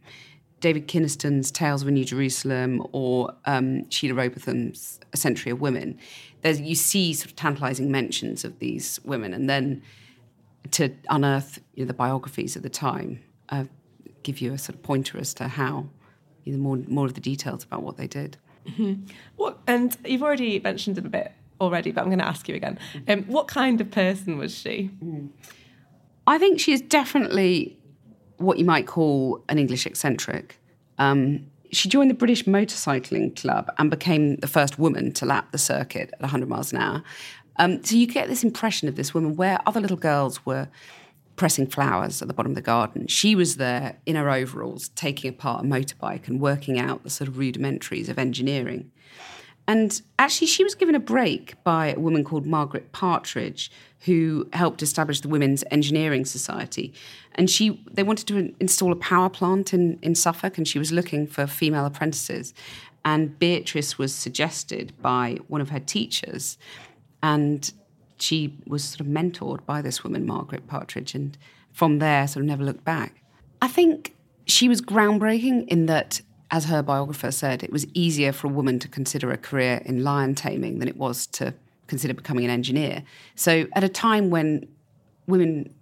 David 0.59 0.87
Kynaston's 0.87 1.51
Tales 1.51 1.81
of 1.81 1.87
a 1.87 1.91
New 1.91 2.05
Jerusalem 2.05 2.85
or 2.91 3.33
um, 3.45 3.89
Sheila 3.89 4.15
Rowbotham's 4.15 4.99
A 5.13 5.17
Century 5.17 5.51
of 5.51 5.61
Women. 5.61 5.97
There's, 6.41 6.59
you 6.59 6.75
see 6.75 7.13
sort 7.13 7.31
of 7.31 7.35
tantalizing 7.35 7.91
mentions 7.91 8.45
of 8.45 8.59
these 8.59 8.99
women, 9.03 9.33
and 9.33 9.49
then 9.49 9.81
to 10.71 10.93
unearth 11.09 11.59
you 11.73 11.83
know, 11.83 11.87
the 11.87 11.93
biographies 11.93 12.55
of 12.55 12.63
the 12.63 12.69
time, 12.69 13.21
uh, 13.49 13.65
give 14.23 14.39
you 14.41 14.53
a 14.53 14.57
sort 14.57 14.75
of 14.75 14.83
pointer 14.83 15.17
as 15.17 15.33
to 15.35 15.47
how, 15.47 15.89
you 16.43 16.53
know, 16.53 16.59
more 16.59 16.77
more 16.87 17.05
of 17.05 17.13
the 17.13 17.21
details 17.21 17.63
about 17.63 17.83
what 17.83 17.97
they 17.97 18.07
did. 18.07 18.37
Mm-hmm. 18.67 19.05
What 19.35 19.59
and 19.67 19.97
you've 20.05 20.23
already 20.23 20.59
mentioned 20.59 20.97
it 20.97 21.05
a 21.05 21.09
bit 21.09 21.31
already, 21.61 21.91
but 21.91 22.01
I'm 22.01 22.07
going 22.07 22.19
to 22.19 22.27
ask 22.27 22.47
you 22.47 22.55
again. 22.55 22.79
Um, 23.07 23.23
what 23.23 23.47
kind 23.47 23.81
of 23.81 23.91
person 23.91 24.37
was 24.37 24.55
she? 24.55 24.91
Mm. 25.03 25.29
I 26.27 26.37
think 26.37 26.59
she 26.59 26.73
is 26.73 26.81
definitely 26.81 27.77
what 28.37 28.57
you 28.57 28.65
might 28.65 28.87
call 28.87 29.43
an 29.49 29.57
English 29.57 29.85
eccentric. 29.85 30.59
Um, 30.97 31.48
she 31.71 31.89
joined 31.89 32.09
the 32.09 32.15
British 32.15 32.45
Motorcycling 32.45 33.35
Club 33.35 33.69
and 33.77 33.89
became 33.89 34.37
the 34.37 34.47
first 34.47 34.79
woman 34.79 35.11
to 35.13 35.25
lap 35.25 35.51
the 35.51 35.57
circuit 35.57 36.09
at 36.13 36.21
100 36.21 36.49
miles 36.49 36.73
an 36.73 36.79
hour. 36.79 37.03
Um, 37.57 37.83
so 37.83 37.95
you 37.95 38.07
get 38.07 38.29
this 38.29 38.43
impression 38.43 38.87
of 38.87 38.95
this 38.95 39.13
woman 39.13 39.35
where 39.35 39.59
other 39.65 39.81
little 39.81 39.97
girls 39.97 40.45
were 40.45 40.69
pressing 41.35 41.67
flowers 41.67 42.21
at 42.21 42.27
the 42.27 42.33
bottom 42.33 42.51
of 42.51 42.55
the 42.55 42.61
garden. 42.61 43.07
She 43.07 43.33
was 43.33 43.55
there 43.57 43.97
in 44.05 44.15
her 44.15 44.29
overalls, 44.29 44.89
taking 44.89 45.29
apart 45.29 45.63
a 45.63 45.67
motorbike 45.67 46.27
and 46.27 46.41
working 46.41 46.79
out 46.79 47.03
the 47.03 47.09
sort 47.09 47.27
of 47.27 47.35
rudimentaries 47.35 48.09
of 48.09 48.19
engineering. 48.19 48.91
And 49.69 50.01
actually, 50.17 50.47
she 50.47 50.63
was 50.63 50.73
given 50.73 50.95
a 50.95 50.99
break 50.99 51.63
by 51.63 51.93
a 51.93 51.99
woman 51.99 52.23
called 52.23 52.47
Margaret 52.47 52.91
Partridge, 52.91 53.71
who 53.99 54.49
helped 54.51 54.81
establish 54.81 55.21
the 55.21 55.27
Women's 55.27 55.63
Engineering 55.69 56.25
Society. 56.25 56.91
And 57.35 57.51
she, 57.51 57.79
they 57.91 58.01
wanted 58.01 58.27
to 58.29 58.51
install 58.59 58.91
a 58.91 58.95
power 58.95 59.29
plant 59.29 59.71
in, 59.71 59.99
in 60.01 60.15
Suffolk, 60.15 60.57
and 60.57 60.67
she 60.67 60.79
was 60.79 60.91
looking 60.91 61.27
for 61.27 61.45
female 61.45 61.85
apprentices. 61.85 62.55
And 63.05 63.37
Beatrice 63.37 63.99
was 63.99 64.11
suggested 64.11 64.91
by 65.03 65.37
one 65.49 65.61
of 65.61 65.69
her 65.69 65.79
teachers, 65.79 66.57
and 67.21 67.71
she 68.17 68.57
was 68.65 68.83
sort 68.83 69.01
of 69.01 69.05
mentored 69.05 69.63
by 69.67 69.83
this 69.83 70.03
woman, 70.03 70.25
Margaret 70.25 70.65
Partridge, 70.65 71.13
and 71.13 71.37
from 71.73 71.99
there, 71.99 72.27
sort 72.27 72.41
of 72.41 72.47
never 72.47 72.63
looked 72.63 72.85
back. 72.85 73.21
I 73.61 73.67
think 73.67 74.15
she 74.47 74.67
was 74.67 74.81
groundbreaking 74.81 75.67
in 75.67 75.85
that 75.85 76.21
as 76.51 76.65
her 76.65 76.81
biographer 76.81 77.31
said, 77.31 77.63
it 77.63 77.71
was 77.71 77.85
easier 77.93 78.31
for 78.31 78.47
a 78.47 78.49
woman 78.49 78.79
to 78.79 78.87
consider 78.87 79.31
a 79.31 79.37
career 79.37 79.81
in 79.85 80.03
lion 80.03 80.35
taming 80.35 80.79
than 80.79 80.87
it 80.87 80.97
was 80.97 81.27
to 81.27 81.53
consider 81.87 82.13
becoming 82.13 82.45
an 82.45 82.51
engineer. 82.51 83.03
So, 83.35 83.67
at 83.73 83.83
a 83.83 83.89
time 83.89 84.29
when 84.29 84.67
women 85.27 85.73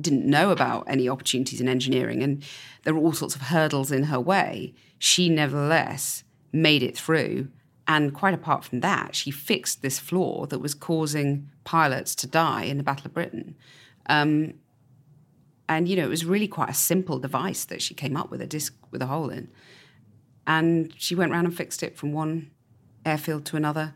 didn't 0.00 0.26
know 0.26 0.50
about 0.50 0.84
any 0.88 1.08
opportunities 1.08 1.60
in 1.60 1.68
engineering 1.68 2.22
and 2.22 2.44
there 2.84 2.94
were 2.94 3.00
all 3.00 3.12
sorts 3.12 3.34
of 3.34 3.42
hurdles 3.42 3.90
in 3.92 4.04
her 4.04 4.20
way, 4.20 4.74
she 4.98 5.28
nevertheless 5.28 6.24
made 6.52 6.82
it 6.82 6.96
through. 6.96 7.48
And 7.88 8.12
quite 8.12 8.34
apart 8.34 8.64
from 8.64 8.80
that, 8.80 9.14
she 9.14 9.30
fixed 9.30 9.80
this 9.80 9.98
flaw 9.98 10.46
that 10.46 10.58
was 10.58 10.74
causing 10.74 11.48
pilots 11.64 12.14
to 12.16 12.26
die 12.26 12.64
in 12.64 12.78
the 12.78 12.82
Battle 12.82 13.06
of 13.06 13.14
Britain. 13.14 13.54
Um, 14.06 14.54
and, 15.68 15.88
you 15.88 15.96
know, 15.96 16.04
it 16.04 16.08
was 16.08 16.24
really 16.24 16.48
quite 16.48 16.70
a 16.70 16.74
simple 16.74 17.18
device 17.18 17.64
that 17.66 17.82
she 17.82 17.94
came 17.94 18.16
up 18.16 18.30
with 18.30 18.40
a 18.40 18.46
disc 18.46 18.74
with 18.90 19.02
a 19.02 19.06
hole 19.06 19.30
in. 19.30 19.48
And 20.46 20.92
she 20.96 21.14
went 21.14 21.32
around 21.32 21.46
and 21.46 21.56
fixed 21.56 21.82
it 21.82 21.96
from 21.96 22.12
one 22.12 22.50
airfield 23.04 23.44
to 23.46 23.56
another, 23.56 23.94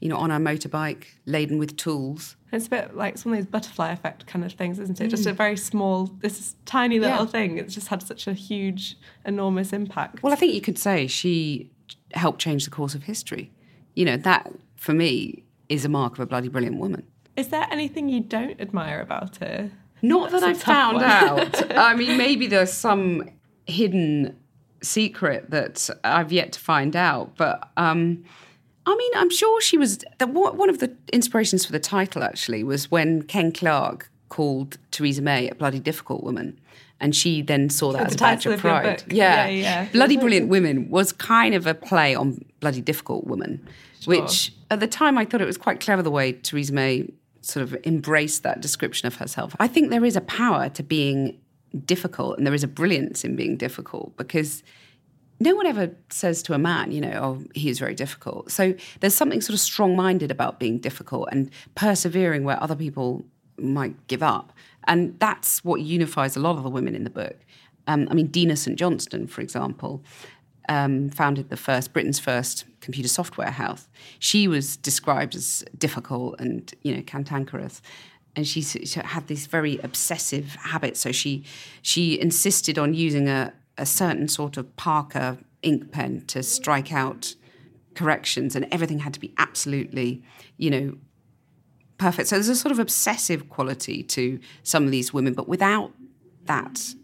you 0.00 0.08
know, 0.08 0.16
on 0.16 0.30
her 0.30 0.38
motorbike, 0.38 1.04
laden 1.26 1.58
with 1.58 1.76
tools. 1.76 2.36
It's 2.52 2.66
a 2.66 2.70
bit 2.70 2.96
like 2.96 3.18
some 3.18 3.32
of 3.32 3.38
those 3.38 3.46
butterfly 3.46 3.92
effect 3.92 4.26
kind 4.26 4.44
of 4.44 4.52
things, 4.52 4.78
isn't 4.78 5.00
it? 5.00 5.06
Mm. 5.06 5.10
Just 5.10 5.26
a 5.26 5.32
very 5.32 5.56
small, 5.56 6.06
this 6.06 6.56
tiny 6.64 6.98
little 6.98 7.24
yeah. 7.24 7.30
thing. 7.30 7.58
It's 7.58 7.74
just 7.74 7.88
had 7.88 8.02
such 8.02 8.26
a 8.26 8.32
huge, 8.32 8.96
enormous 9.24 9.72
impact. 9.72 10.22
Well, 10.22 10.32
I 10.32 10.36
think 10.36 10.54
you 10.54 10.60
could 10.60 10.78
say 10.78 11.06
she 11.06 11.70
helped 12.12 12.40
change 12.40 12.64
the 12.64 12.70
course 12.70 12.94
of 12.94 13.04
history. 13.04 13.52
You 13.94 14.04
know, 14.04 14.16
that 14.18 14.52
for 14.76 14.92
me 14.92 15.44
is 15.68 15.84
a 15.84 15.88
mark 15.88 16.14
of 16.14 16.20
a 16.20 16.26
bloody 16.26 16.48
brilliant 16.48 16.78
woman. 16.78 17.06
Is 17.36 17.48
there 17.48 17.66
anything 17.70 18.08
you 18.08 18.20
don't 18.20 18.60
admire 18.60 19.00
about 19.00 19.36
her? 19.36 19.70
Not 20.02 20.30
That's 20.30 20.42
that 20.42 20.50
I've 20.50 20.62
found 20.62 20.96
one. 20.96 21.04
out. 21.04 21.76
I 21.76 21.94
mean, 21.94 22.16
maybe 22.16 22.46
there's 22.46 22.72
some 22.72 23.28
hidden 23.66 24.36
secret 24.82 25.50
that 25.50 25.88
I've 26.04 26.32
yet 26.32 26.52
to 26.52 26.60
find 26.60 26.96
out. 26.96 27.36
But 27.36 27.70
um, 27.76 28.24
I 28.86 28.96
mean, 28.96 29.12
I'm 29.16 29.30
sure 29.30 29.60
she 29.60 29.78
was. 29.78 29.98
The, 30.18 30.26
one 30.26 30.70
of 30.70 30.78
the 30.78 30.94
inspirations 31.12 31.64
for 31.64 31.72
the 31.72 31.80
title 31.80 32.22
actually 32.22 32.64
was 32.64 32.90
when 32.90 33.22
Ken 33.22 33.52
Clarke 33.52 34.10
called 34.30 34.78
Theresa 34.90 35.20
May 35.20 35.48
a 35.48 35.54
bloody 35.54 35.80
difficult 35.80 36.24
woman. 36.24 36.58
And 37.02 37.16
she 37.16 37.40
then 37.40 37.70
saw 37.70 37.92
that 37.92 38.08
as 38.08 38.14
a 38.14 38.18
badge 38.18 38.44
of 38.44 38.60
pride. 38.60 39.04
Yeah. 39.08 39.46
yeah, 39.46 39.48
yeah. 39.48 39.88
Bloody 39.90 40.16
Brilliant 40.18 40.48
Women 40.48 40.90
was 40.90 41.12
kind 41.12 41.54
of 41.54 41.66
a 41.66 41.72
play 41.74 42.14
on 42.14 42.44
Bloody 42.60 42.82
Difficult 42.82 43.26
Woman, 43.26 43.66
sure. 44.00 44.20
which 44.20 44.52
at 44.70 44.80
the 44.80 44.86
time 44.86 45.16
I 45.16 45.24
thought 45.24 45.40
it 45.40 45.46
was 45.46 45.56
quite 45.56 45.80
clever 45.80 46.02
the 46.02 46.10
way 46.10 46.32
Theresa 46.32 46.74
May 46.74 47.08
sort 47.40 47.62
of 47.62 47.74
embraced 47.86 48.42
that 48.42 48.60
description 48.60 49.06
of 49.06 49.16
herself. 49.16 49.56
I 49.58 49.66
think 49.66 49.90
there 49.90 50.04
is 50.04 50.14
a 50.14 50.20
power 50.20 50.68
to 50.68 50.82
being 50.82 51.38
difficult 51.84 52.38
and 52.38 52.46
there 52.46 52.54
is 52.54 52.64
a 52.64 52.68
brilliance 52.68 53.24
in 53.24 53.36
being 53.36 53.56
difficult 53.56 54.16
because 54.16 54.62
no 55.40 55.54
one 55.54 55.66
ever 55.66 55.90
says 56.10 56.42
to 56.42 56.52
a 56.52 56.58
man, 56.58 56.92
you 56.92 57.00
know, 57.00 57.12
oh, 57.12 57.44
he's 57.54 57.78
very 57.78 57.94
difficult. 57.94 58.50
So 58.50 58.74
there's 59.00 59.14
something 59.14 59.40
sort 59.40 59.54
of 59.54 59.60
strong 59.60 59.96
minded 59.96 60.30
about 60.30 60.60
being 60.60 60.78
difficult 60.78 61.30
and 61.32 61.50
persevering 61.74 62.44
where 62.44 62.62
other 62.62 62.76
people 62.76 63.24
might 63.58 64.06
give 64.06 64.22
up. 64.22 64.52
And 64.84 65.18
that's 65.18 65.64
what 65.64 65.80
unifies 65.80 66.36
a 66.36 66.40
lot 66.40 66.56
of 66.56 66.62
the 66.62 66.70
women 66.70 66.94
in 66.94 67.04
the 67.04 67.10
book. 67.10 67.38
Um, 67.86 68.06
I 68.10 68.14
mean, 68.14 68.26
Dina 68.26 68.54
St. 68.56 68.78
Johnston, 68.78 69.26
for 69.26 69.40
example, 69.40 70.04
um, 70.68 71.08
founded 71.08 71.48
the 71.48 71.56
first 71.56 71.92
Britain's 71.92 72.18
first 72.18 72.64
computer 72.80 73.08
software 73.08 73.50
house. 73.50 73.88
She 74.18 74.46
was 74.46 74.76
described 74.76 75.34
as 75.34 75.64
difficult 75.76 76.36
and 76.38 76.72
you 76.82 76.94
know 76.94 77.02
cantankerous, 77.02 77.82
and 78.36 78.46
she, 78.46 78.62
she 78.62 79.00
had 79.00 79.26
these 79.26 79.46
very 79.46 79.78
obsessive 79.78 80.54
habits. 80.56 81.00
So 81.00 81.12
she 81.12 81.44
she 81.82 82.20
insisted 82.20 82.78
on 82.78 82.94
using 82.94 83.28
a, 83.28 83.52
a 83.76 83.86
certain 83.86 84.28
sort 84.28 84.56
of 84.56 84.76
Parker 84.76 85.38
ink 85.62 85.90
pen 85.90 86.24
to 86.26 86.42
strike 86.42 86.92
out 86.92 87.34
corrections, 87.94 88.54
and 88.56 88.66
everything 88.70 89.00
had 89.00 89.14
to 89.14 89.20
be 89.20 89.34
absolutely, 89.36 90.22
you 90.56 90.70
know, 90.70 90.96
perfect. 91.98 92.28
So 92.28 92.36
there's 92.36 92.48
a 92.48 92.56
sort 92.56 92.72
of 92.72 92.78
obsessive 92.78 93.48
quality 93.48 94.02
to 94.04 94.38
some 94.62 94.84
of 94.84 94.90
these 94.90 95.12
women, 95.12 95.34
but 95.34 95.48
without 95.48 95.92
that 96.44 96.94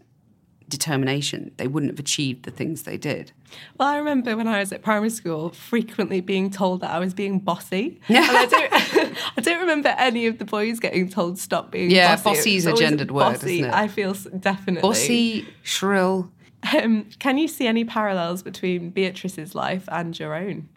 determination, 0.69 1.51
they 1.57 1.67
wouldn't 1.67 1.91
have 1.91 1.99
achieved 1.99 2.43
the 2.43 2.51
things 2.51 2.83
they 2.83 2.97
did. 2.97 3.31
Well, 3.77 3.87
I 3.87 3.97
remember 3.97 4.35
when 4.35 4.47
I 4.47 4.59
was 4.59 4.71
at 4.71 4.81
primary 4.81 5.09
school 5.09 5.49
frequently 5.49 6.19
being 6.19 6.49
told 6.49 6.81
that 6.81 6.91
I 6.91 6.99
was 6.99 7.13
being 7.13 7.39
bossy. 7.39 8.01
Yeah. 8.09 8.27
I 8.29 8.45
don't, 8.45 8.73
I 9.37 9.41
don't 9.41 9.59
remember 9.59 9.89
any 9.97 10.27
of 10.27 10.39
the 10.39 10.45
boys 10.45 10.79
getting 10.79 11.09
told 11.09 11.37
stop 11.37 11.71
being 11.71 11.91
yeah, 11.91 12.15
bossy. 12.15 12.55
is 12.55 12.65
a 12.65 12.73
gendered 12.73 13.11
word, 13.11 13.33
bossy, 13.33 13.59
isn't 13.59 13.69
it? 13.69 13.73
I 13.73 13.87
feel 13.87 14.13
definitely. 14.13 14.81
Bossy, 14.81 15.47
shrill. 15.63 16.31
Um, 16.73 17.05
can 17.19 17.37
you 17.37 17.47
see 17.47 17.67
any 17.67 17.85
parallels 17.85 18.43
between 18.43 18.89
Beatrice's 18.89 19.55
life 19.55 19.87
and 19.91 20.17
your 20.17 20.33
own? 20.33 20.69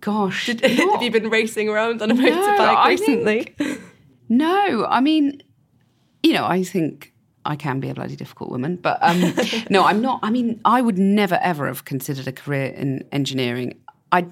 Gosh. 0.00 0.46
Did, 0.46 0.60
have 0.64 1.02
you 1.02 1.10
been 1.10 1.30
racing 1.30 1.68
around 1.68 2.02
on 2.02 2.10
a 2.10 2.14
no, 2.14 2.22
motorbike 2.22 2.86
recently? 2.86 3.54
Think, 3.56 3.80
no, 4.28 4.86
I 4.86 5.00
mean, 5.00 5.42
you 6.22 6.34
know, 6.34 6.44
I 6.44 6.62
think 6.62 7.13
I 7.44 7.56
can 7.56 7.80
be 7.80 7.88
a 7.88 7.94
bloody 7.94 8.16
difficult 8.16 8.50
woman. 8.50 8.76
But 8.76 8.98
um, 9.02 9.34
no, 9.70 9.84
I'm 9.84 10.00
not. 10.00 10.20
I 10.22 10.30
mean, 10.30 10.60
I 10.64 10.80
would 10.80 10.98
never, 10.98 11.38
ever 11.42 11.66
have 11.66 11.84
considered 11.84 12.26
a 12.26 12.32
career 12.32 12.66
in 12.66 13.04
engineering. 13.12 13.80
I 14.12 14.26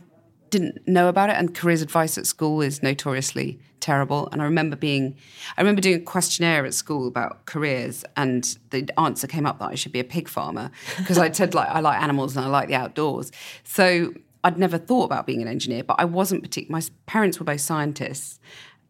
didn't 0.51 0.87
know 0.87 1.09
about 1.09 1.31
it, 1.31 1.37
and 1.37 1.55
careers 1.55 1.83
advice 1.83 2.18
at 2.18 2.27
school 2.27 2.61
is 2.61 2.83
notoriously 2.83 3.59
terrible. 3.81 4.29
And 4.33 4.40
I 4.40 4.44
remember 4.44 4.77
being, 4.77 5.16
I 5.57 5.61
remember 5.61 5.81
doing 5.81 5.96
a 5.96 6.01
questionnaire 6.01 6.64
at 6.64 6.75
school 6.75 7.09
about 7.09 7.46
careers, 7.46 8.05
and 8.16 8.57
the 8.70 8.88
answer 8.98 9.27
came 9.27 9.46
up 9.46 9.59
that 9.59 9.70
I 9.70 9.75
should 9.75 9.92
be 9.92 10.01
a 10.01 10.05
pig 10.05 10.29
farmer 10.29 10.70
because 10.98 11.18
I 11.18 11.31
said 11.33 11.55
like 11.55 11.68
I 11.68 11.81
like 11.81 12.01
animals 12.01 12.37
and 12.37 12.44
I 12.44 12.48
like 12.48 12.68
the 12.68 12.75
outdoors. 12.75 13.33
So 13.64 14.14
I'd 14.44 14.59
never 14.59 14.79
thought 14.79 15.05
about 15.05 15.27
being 15.27 15.42
an 15.42 15.48
engineer, 15.48 15.85
but 15.85 15.96
I 15.98 16.05
wasn't 16.05 16.42
particular. 16.42 16.72
My 16.72 16.83
parents 17.07 17.38
were 17.38 17.44
both 17.44 17.61
scientists, 17.61 18.40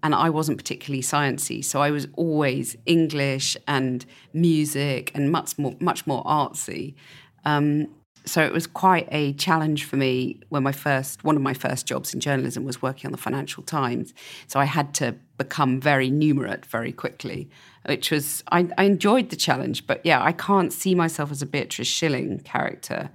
and 0.03 0.15
I 0.15 0.31
wasn't 0.31 0.59
particularly 0.59 1.03
sciencey. 1.03 1.65
So 1.65 1.81
I 1.81 1.91
was 1.91 2.09
always 2.15 2.77
English 2.87 3.57
and 3.67 4.05
music 4.33 5.13
and 5.15 5.31
much 5.31 5.59
more 5.59 5.75
much 5.81 6.07
more 6.07 6.25
artsy. 6.25 6.95
Um, 7.45 7.89
so 8.25 8.43
it 8.43 8.53
was 8.53 8.67
quite 8.69 9.09
a 9.11 9.33
challenge 9.33 9.85
for 9.85 9.97
me 9.97 10.41
when 10.49 10.63
my 10.63 10.73
first 10.73 11.25
one 11.25 11.37
of 11.37 11.43
my 11.43 11.55
first 11.55 11.87
jobs 11.87 12.15
in 12.15 12.21
journalism 12.21 12.65
was 12.65 12.81
working 12.81 13.09
on 13.09 13.13
the 13.13 13.19
Financial 13.19 13.63
Times. 13.63 14.15
So 14.47 14.61
I 14.61 14.65
had 14.65 14.95
to 14.95 15.17
become 15.39 15.81
very 15.81 16.11
numerate 16.11 16.65
very 16.67 16.93
quickly, 16.93 17.51
which 17.87 18.11
was 18.11 18.45
I, 18.53 18.69
I 18.79 18.85
enjoyed 18.85 19.31
the 19.31 19.37
challenge. 19.37 19.87
But 19.87 20.05
yeah, 20.05 20.23
I 20.23 20.33
can't 20.33 20.73
see 20.73 20.95
myself 20.95 21.31
as 21.31 21.43
a 21.43 21.47
Beatrice 21.47 21.89
Shilling 21.89 22.41
character. 22.41 23.11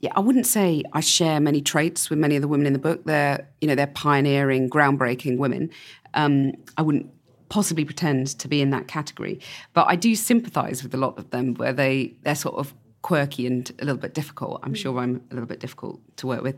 Yeah, 0.00 0.12
I 0.14 0.20
wouldn't 0.20 0.46
say 0.46 0.82
I 0.92 1.00
share 1.00 1.40
many 1.40 1.62
traits 1.62 2.10
with 2.10 2.18
many 2.18 2.36
of 2.36 2.42
the 2.42 2.48
women 2.48 2.66
in 2.66 2.74
the 2.74 2.78
book. 2.78 3.04
They're, 3.04 3.48
you 3.60 3.68
know, 3.68 3.74
they're 3.74 3.86
pioneering, 3.86 4.68
groundbreaking 4.68 5.38
women, 5.38 5.70
um, 6.16 6.52
I 6.76 6.82
wouldn't 6.82 7.12
possibly 7.48 7.84
pretend 7.84 8.26
to 8.38 8.48
be 8.48 8.60
in 8.60 8.70
that 8.70 8.88
category, 8.88 9.38
but 9.72 9.86
I 9.88 9.94
do 9.94 10.16
sympathise 10.16 10.82
with 10.82 10.92
a 10.94 10.96
lot 10.96 11.16
of 11.16 11.30
them 11.30 11.54
where 11.54 11.72
they 11.72 12.16
they're 12.22 12.34
sort 12.34 12.56
of 12.56 12.74
quirky 13.02 13.46
and 13.46 13.70
a 13.78 13.84
little 13.84 14.00
bit 14.00 14.14
difficult. 14.14 14.58
I'm 14.64 14.74
sure 14.74 14.98
I'm 14.98 15.22
a 15.30 15.34
little 15.34 15.46
bit 15.46 15.60
difficult 15.60 16.00
to 16.16 16.26
work 16.26 16.42
with, 16.42 16.56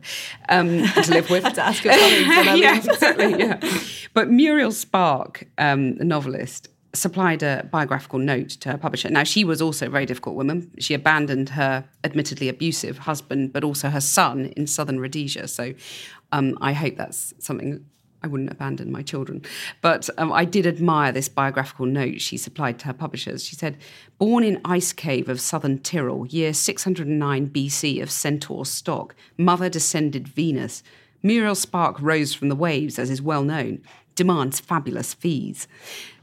um, 0.49 0.87
to 0.87 1.11
live 1.11 1.29
with. 1.35 1.45
to 1.45 1.63
ask 1.63 1.85
your 1.85 1.93
colleagues. 1.93 2.61
yeah, 2.61 2.77
exactly. 2.77 3.35
Yeah, 3.39 3.61
but 4.15 4.31
Muriel 4.31 4.73
Spark, 4.73 5.47
um, 5.59 5.97
the 5.97 6.05
novelist, 6.05 6.69
supplied 6.95 7.43
a 7.43 7.69
biographical 7.71 8.19
note 8.19 8.49
to 8.51 8.73
her 8.73 8.79
publisher. 8.79 9.11
Now, 9.11 9.25
she 9.25 9.45
was 9.45 9.61
also 9.61 9.87
a 9.87 9.91
very 9.91 10.07
difficult 10.07 10.37
woman. 10.37 10.71
She 10.79 10.95
abandoned 10.95 11.51
her 11.51 11.85
admittedly 12.03 12.49
abusive 12.49 12.99
husband, 12.99 13.53
but 13.53 13.65
also 13.65 13.91
her 13.91 14.01
son 14.01 14.47
in 14.57 14.67
southern 14.67 14.99
Rhodesia. 14.99 15.49
So 15.49 15.75
um, 16.33 16.57
I 16.61 16.73
hope 16.73 16.97
that's 16.97 17.35
something 17.39 17.85
I 18.23 18.27
wouldn't 18.27 18.51
abandon 18.51 18.91
my 18.91 19.03
children. 19.03 19.43
But 19.81 20.09
um, 20.19 20.33
I 20.33 20.45
did 20.45 20.67
admire 20.67 21.13
this 21.13 21.29
biographical 21.29 21.87
note 21.87 22.21
she 22.21 22.37
supplied 22.37 22.79
to 22.81 22.87
her 22.87 22.93
publishers. 22.93 23.45
She 23.45 23.55
said, 23.55 23.77
Born 24.19 24.43
in 24.43 24.61
ice 24.65 24.93
cave 24.93 25.29
of 25.29 25.41
southern 25.41 25.79
Tyrol, 25.79 26.27
year 26.27 26.53
609 26.53 27.49
BC 27.49 28.03
of 28.03 28.11
centaur 28.11 28.67
stock, 28.67 29.15
mother 29.37 29.69
descended 29.69 30.27
Venus. 30.27 30.83
Muriel 31.23 31.55
Spark 31.55 32.01
rose 32.01 32.35
from 32.35 32.49
the 32.49 32.57
waves, 32.57 32.99
as 32.99 33.11
is 33.11 33.23
well 33.23 33.43
known, 33.43 33.83
demands 34.15 34.59
fabulous 34.61 35.15
fees. 35.15 35.69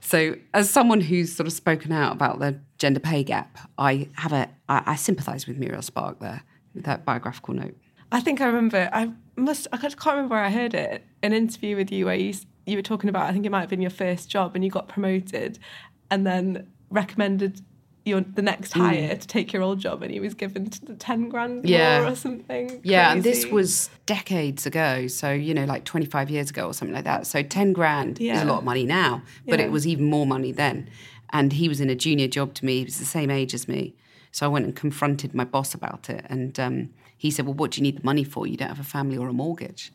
So, 0.05 0.35
as 0.53 0.69
someone 0.69 1.01
who's 1.01 1.35
sort 1.35 1.47
of 1.47 1.53
spoken 1.53 1.91
out 1.91 2.11
about 2.11 2.37
the 2.37 2.59
gender 2.77 2.99
pay 2.99 3.23
gap, 3.23 3.57
I 3.79 4.07
have 4.13 4.33
a 4.33 4.47
I, 4.69 4.83
I 4.85 4.95
sympathise 4.97 5.47
with 5.47 5.57
Muriel 5.57 5.81
Spark 5.81 6.19
there 6.19 6.43
with 6.75 6.85
that 6.85 7.05
biographical 7.05 7.55
note. 7.55 7.75
I 8.11 8.19
think 8.19 8.39
I 8.39 8.45
remember. 8.45 8.87
I 8.93 9.11
must. 9.35 9.65
I 9.71 9.77
can't 9.77 10.05
remember 10.05 10.35
where 10.35 10.43
I 10.43 10.51
heard 10.51 10.75
it. 10.75 11.03
An 11.23 11.33
interview 11.33 11.75
with 11.75 11.91
you 11.91 12.05
where 12.05 12.13
you 12.15 12.35
you 12.67 12.77
were 12.77 12.83
talking 12.83 13.09
about. 13.09 13.27
I 13.27 13.33
think 13.33 13.47
it 13.47 13.51
might 13.51 13.61
have 13.61 13.69
been 13.69 13.81
your 13.81 13.89
first 13.89 14.29
job, 14.29 14.53
and 14.53 14.63
you 14.63 14.69
got 14.69 14.87
promoted, 14.87 15.57
and 16.11 16.25
then 16.25 16.67
recommended 16.91 17.61
your 18.05 18.21
the 18.21 18.41
next 18.41 18.73
Mm. 18.73 18.81
hire 18.81 19.15
to 19.15 19.27
take 19.27 19.51
your 19.51 19.61
old 19.63 19.79
job, 19.79 20.01
and 20.03 20.11
he 20.11 20.19
was 20.19 20.33
given 20.33 20.69
the 20.83 20.93
ten 20.95 21.27
grand 21.29 21.67
Yeah. 21.67 22.01
more 22.01 22.11
or 22.11 22.15
something. 22.15 22.79
Yeah, 22.83 23.11
and 23.11 23.23
this 23.23 23.45
was 23.47 23.89
decades 24.05 24.65
ago. 24.65 25.07
So, 25.07 25.31
you 25.31 25.53
know, 25.53 25.65
like 25.65 25.83
25 25.83 26.29
years 26.29 26.49
ago 26.51 26.67
or 26.67 26.73
something 26.73 26.93
like 26.93 27.03
that. 27.05 27.25
So 27.27 27.41
10 27.41 27.73
grand 27.73 28.21
is 28.21 28.41
a 28.41 28.45
lot 28.45 28.59
of 28.59 28.63
money 28.63 28.85
now, 28.85 29.23
but 29.47 29.59
Yeah. 29.59 29.65
it 29.65 29.71
was 29.71 29.85
even 29.87 30.05
more 30.05 30.25
money 30.27 30.51
then. 30.51 30.87
And 31.31 31.53
he 31.53 31.67
was 31.67 31.81
in 31.81 31.89
a 31.89 31.95
junior 31.95 32.27
job 32.27 32.53
to 32.55 32.65
me. 32.65 32.77
He 32.79 32.85
was 32.85 32.99
the 32.99 33.05
same 33.05 33.31
age 33.31 33.53
as 33.53 33.67
me. 33.67 33.95
So 34.31 34.45
I 34.45 34.49
went 34.49 34.65
and 34.65 34.75
confronted 34.75 35.33
my 35.33 35.43
boss 35.43 35.73
about 35.73 36.09
it. 36.09 36.23
And 36.29 36.59
um, 36.59 36.89
he 37.17 37.31
said, 37.31 37.45
Well, 37.45 37.55
what 37.55 37.71
do 37.71 37.79
you 37.79 37.83
need 37.83 37.97
the 37.97 38.05
money 38.05 38.23
for? 38.23 38.45
You 38.45 38.57
don't 38.57 38.67
have 38.69 38.79
a 38.79 38.83
family 38.83 39.17
or 39.17 39.27
a 39.27 39.33
mortgage. 39.33 39.91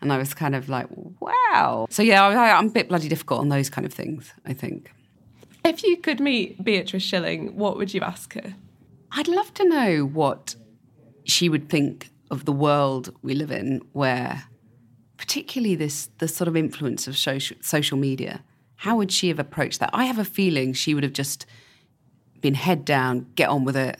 And 0.00 0.12
I 0.12 0.18
was 0.18 0.32
kind 0.34 0.54
of 0.54 0.68
like, 0.68 0.86
Wow. 1.20 1.86
So, 1.90 2.02
yeah, 2.02 2.24
I, 2.24 2.56
I'm 2.56 2.66
a 2.68 2.70
bit 2.70 2.88
bloody 2.88 3.08
difficult 3.08 3.40
on 3.40 3.48
those 3.50 3.68
kind 3.68 3.84
of 3.86 3.92
things, 3.92 4.32
I 4.46 4.52
think. 4.54 4.90
If 5.66 5.82
you 5.82 5.96
could 5.96 6.20
meet 6.20 6.62
Beatrice 6.62 7.02
Schilling, 7.02 7.56
what 7.56 7.76
would 7.76 7.92
you 7.92 8.00
ask 8.00 8.34
her? 8.34 8.54
I'd 9.10 9.26
love 9.26 9.52
to 9.54 9.68
know 9.68 10.04
what 10.04 10.54
she 11.24 11.48
would 11.48 11.68
think 11.68 12.10
of 12.30 12.44
the 12.44 12.52
world 12.52 13.12
we 13.20 13.34
live 13.34 13.50
in, 13.50 13.82
where 13.92 14.44
particularly 15.16 15.74
this 15.74 16.08
the 16.18 16.28
sort 16.28 16.46
of 16.46 16.56
influence 16.56 17.08
of 17.08 17.18
social 17.18 17.56
social 17.60 17.98
media. 17.98 18.44
How 18.76 18.96
would 18.96 19.10
she 19.10 19.26
have 19.26 19.40
approached 19.40 19.80
that? 19.80 19.90
I 19.92 20.04
have 20.04 20.20
a 20.20 20.24
feeling 20.24 20.72
she 20.72 20.94
would 20.94 21.02
have 21.02 21.12
just 21.12 21.46
been 22.40 22.54
head 22.54 22.84
down, 22.84 23.26
get 23.34 23.48
on 23.48 23.64
with 23.64 23.76
it. 23.76 23.98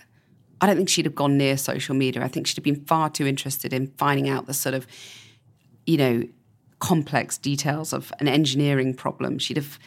I 0.60 0.66
don't 0.66 0.76
think 0.76 0.88
she'd 0.88 1.04
have 1.04 1.16
gone 1.16 1.36
near 1.36 1.56
social 1.56 1.96
media. 1.96 2.22
I 2.22 2.28
think 2.28 2.46
she'd 2.46 2.58
have 2.58 2.64
been 2.64 2.84
far 2.84 3.10
too 3.10 3.26
interested 3.26 3.72
in 3.72 3.88
finding 3.98 4.28
out 4.28 4.46
the 4.46 4.54
sort 4.54 4.76
of, 4.76 4.86
you 5.84 5.96
know, 5.96 6.28
complex 6.78 7.38
details 7.38 7.92
of 7.92 8.12
an 8.20 8.28
engineering 8.28 8.94
problem. 8.94 9.40
She'd 9.40 9.56
have 9.56 9.80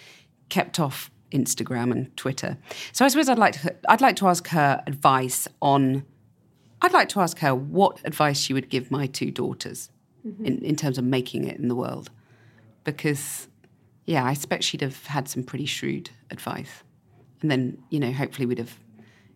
kept 0.50 0.78
off 0.78 1.10
Instagram 1.32 1.92
and 1.92 2.16
Twitter. 2.18 2.58
So 2.92 3.06
I 3.06 3.08
suppose 3.08 3.30
I'd 3.30 3.38
like 3.38 3.62
to 3.62 3.76
I'd 3.90 4.02
like 4.02 4.16
to 4.18 4.28
ask 4.28 4.48
her 4.50 4.84
advice 4.88 5.48
on 5.62 6.06
I'd 6.82 6.94
like 6.94 7.10
to 7.10 7.20
ask 7.20 7.40
her 7.40 7.54
what 7.54 8.00
advice 8.06 8.40
she 8.40 8.54
would 8.54 8.70
give 8.70 8.90
my 8.90 9.08
two 9.08 9.32
daughters 9.32 9.90
in, 10.24 10.64
in 10.64 10.76
terms 10.76 10.98
of 10.98 11.04
making 11.04 11.46
it 11.46 11.60
in 11.60 11.68
the 11.68 11.76
world. 11.76 12.10
Because 12.84 13.48
yeah, 14.06 14.26
I 14.26 14.32
expect 14.32 14.64
she'd 14.64 14.82
have 14.82 15.06
had 15.06 15.28
some 15.28 15.44
pretty 15.44 15.66
shrewd 15.66 16.10
advice. 16.32 16.84
And 17.42 17.52
then, 17.52 17.78
you 17.90 18.00
know, 18.00 18.12
hopefully 18.12 18.46
we'd 18.46 18.58
have 18.58 18.78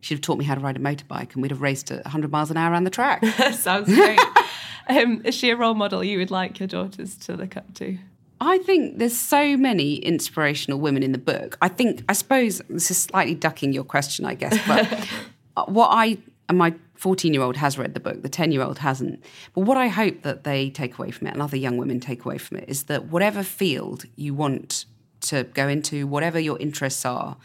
she'd 0.02 0.16
have 0.16 0.22
taught 0.22 0.38
me 0.38 0.46
how 0.46 0.56
to 0.56 0.62
ride 0.62 0.76
a 0.76 0.80
motorbike 0.80 1.34
and 1.34 1.42
we'd 1.42 1.52
have 1.52 1.62
raced 1.62 1.92
at 1.92 2.04
100 2.04 2.32
miles 2.32 2.52
an 2.52 2.58
hour 2.58 2.72
around 2.72 2.84
the 2.84 2.90
track. 2.90 3.24
Sounds 3.54 3.94
great. 3.94 4.20
um, 4.90 5.22
is 5.24 5.36
she 5.36 5.50
a 5.50 5.56
role 5.56 5.74
model 5.74 6.04
you 6.04 6.18
would 6.18 6.32
like 6.32 6.60
your 6.60 6.68
daughters 6.68 7.16
to 7.18 7.36
look 7.36 7.56
up 7.56 7.74
to? 7.76 7.98
I 8.42 8.58
think 8.60 8.98
there's 8.98 9.18
so 9.18 9.56
many 9.58 9.96
inspirational 9.96 10.80
women 10.80 11.04
in 11.04 11.12
the 11.12 11.18
book. 11.18 11.58
I 11.62 11.70
think, 11.70 12.04
I 12.10 12.14
suppose 12.14 12.62
this 12.70 12.92
is 12.92 12.98
slightly 12.98 13.36
ducking 13.36 13.74
your 13.74 13.84
question, 13.84 14.26
I 14.26 14.34
guess, 14.34 14.58
but 14.68 15.68
what 15.70 15.90
I, 15.92 16.18
and 16.50 16.58
my 16.58 16.74
14 16.96 17.34
year 17.34 17.44
old 17.44 17.58
has 17.58 17.78
read 17.78 17.94
the 17.94 18.00
book, 18.00 18.22
the 18.22 18.30
10 18.30 18.52
year 18.52 18.62
old 18.62 18.80
hasn't. 18.80 19.24
But 19.54 19.62
what 19.62 19.78
I 19.78 19.88
hope 19.88 20.24
that 20.24 20.44
they 20.44 20.70
take 20.70 20.98
away 20.98 21.12
from 21.12 21.28
it 21.28 21.34
and 21.34 21.42
other 21.42 21.58
young 21.58 21.78
women 21.78 22.00
take 22.00 22.26
away 22.26 22.38
from 22.38 22.58
it 22.58 22.66
is 22.68 22.84
that 22.84 23.06
whatever 23.06 23.44
field 23.44 24.06
you 24.16 24.34
want 24.34 24.86
to 25.22 25.44
go 25.44 25.68
into, 25.68 26.08
whatever 26.08 26.40
your 26.40 26.58
interests 26.60 27.06
are, 27.06 27.38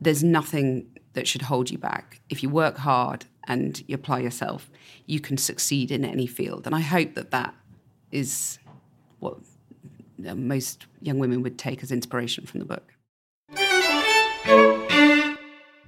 there's 0.00 0.22
nothing 0.22 0.86
that 1.12 1.28
should 1.28 1.42
hold 1.42 1.70
you 1.70 1.78
back. 1.78 2.20
If 2.28 2.42
you 2.42 2.48
work 2.48 2.78
hard 2.78 3.26
and 3.46 3.82
you 3.86 3.94
apply 3.94 4.20
yourself, 4.20 4.70
you 5.06 5.20
can 5.20 5.36
succeed 5.36 5.90
in 5.90 6.04
any 6.04 6.26
field. 6.26 6.66
And 6.66 6.74
I 6.74 6.80
hope 6.80 7.14
that 7.14 7.30
that 7.32 7.54
is 8.10 8.58
what 9.20 9.34
uh, 9.34 9.51
most 10.34 10.86
young 11.00 11.18
women 11.18 11.42
would 11.42 11.58
take 11.58 11.82
as 11.82 11.92
inspiration 11.92 12.46
from 12.46 12.60
the 12.60 12.66
book. 12.66 12.94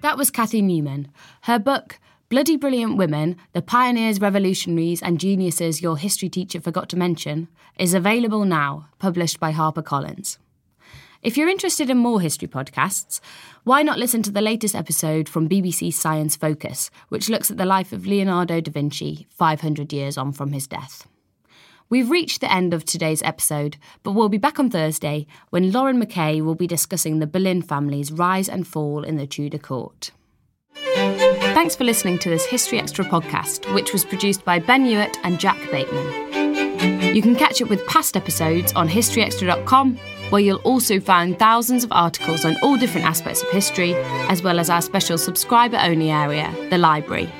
That 0.02 0.18
was 0.18 0.30
Cathy 0.30 0.60
Newman. 0.60 1.08
Her 1.42 1.58
book, 1.58 1.98
Bloody 2.28 2.56
Brilliant 2.56 2.96
Women 2.96 3.36
The 3.52 3.62
Pioneers, 3.62 4.20
Revolutionaries, 4.20 5.02
and 5.02 5.20
Geniuses 5.20 5.80
Your 5.80 5.96
History 5.96 6.28
Teacher 6.28 6.60
Forgot 6.60 6.88
to 6.90 6.96
Mention, 6.96 7.48
is 7.78 7.94
available 7.94 8.44
now, 8.44 8.88
published 8.98 9.40
by 9.40 9.52
HarperCollins. 9.52 10.38
If 11.22 11.38
you're 11.38 11.48
interested 11.48 11.88
in 11.88 11.96
more 11.96 12.20
history 12.20 12.48
podcasts, 12.48 13.20
why 13.64 13.82
not 13.82 13.98
listen 13.98 14.22
to 14.24 14.30
the 14.30 14.42
latest 14.42 14.74
episode 14.74 15.26
from 15.26 15.48
BBC 15.48 15.90
Science 15.94 16.36
Focus, 16.36 16.90
which 17.08 17.30
looks 17.30 17.50
at 17.50 17.56
the 17.56 17.64
life 17.64 17.94
of 17.94 18.06
Leonardo 18.06 18.60
da 18.60 18.70
Vinci 18.70 19.26
500 19.30 19.90
years 19.90 20.18
on 20.18 20.32
from 20.32 20.52
his 20.52 20.66
death? 20.66 21.08
We've 21.90 22.10
reached 22.10 22.40
the 22.40 22.52
end 22.52 22.72
of 22.72 22.84
today's 22.84 23.22
episode, 23.22 23.76
but 24.02 24.12
we'll 24.12 24.30
be 24.30 24.38
back 24.38 24.58
on 24.58 24.70
Thursday 24.70 25.26
when 25.50 25.70
Lauren 25.70 25.98
Mackay 25.98 26.40
will 26.40 26.54
be 26.54 26.66
discussing 26.66 27.18
the 27.18 27.26
Boleyn 27.26 27.60
family's 27.62 28.10
rise 28.10 28.48
and 28.48 28.66
fall 28.66 29.04
in 29.04 29.16
the 29.16 29.26
Tudor 29.26 29.58
court. 29.58 30.10
Thanks 30.74 31.76
for 31.76 31.84
listening 31.84 32.18
to 32.20 32.30
this 32.30 32.46
History 32.46 32.78
Extra 32.78 33.04
podcast, 33.04 33.72
which 33.74 33.92
was 33.92 34.04
produced 34.04 34.44
by 34.44 34.58
Ben 34.58 34.86
Hewitt 34.86 35.18
and 35.24 35.38
Jack 35.38 35.58
Bateman. 35.70 37.14
You 37.14 37.22
can 37.22 37.36
catch 37.36 37.60
up 37.62 37.68
with 37.68 37.86
past 37.86 38.16
episodes 38.16 38.72
on 38.72 38.88
historyextra.com, 38.88 39.96
where 40.30 40.40
you'll 40.40 40.58
also 40.58 40.98
find 41.00 41.38
thousands 41.38 41.84
of 41.84 41.92
articles 41.92 42.44
on 42.44 42.56
all 42.62 42.76
different 42.76 43.06
aspects 43.06 43.42
of 43.42 43.50
history, 43.50 43.94
as 44.28 44.42
well 44.42 44.58
as 44.58 44.70
our 44.70 44.82
special 44.82 45.18
subscriber 45.18 45.76
only 45.76 46.10
area, 46.10 46.52
the 46.70 46.78
library. 46.78 47.30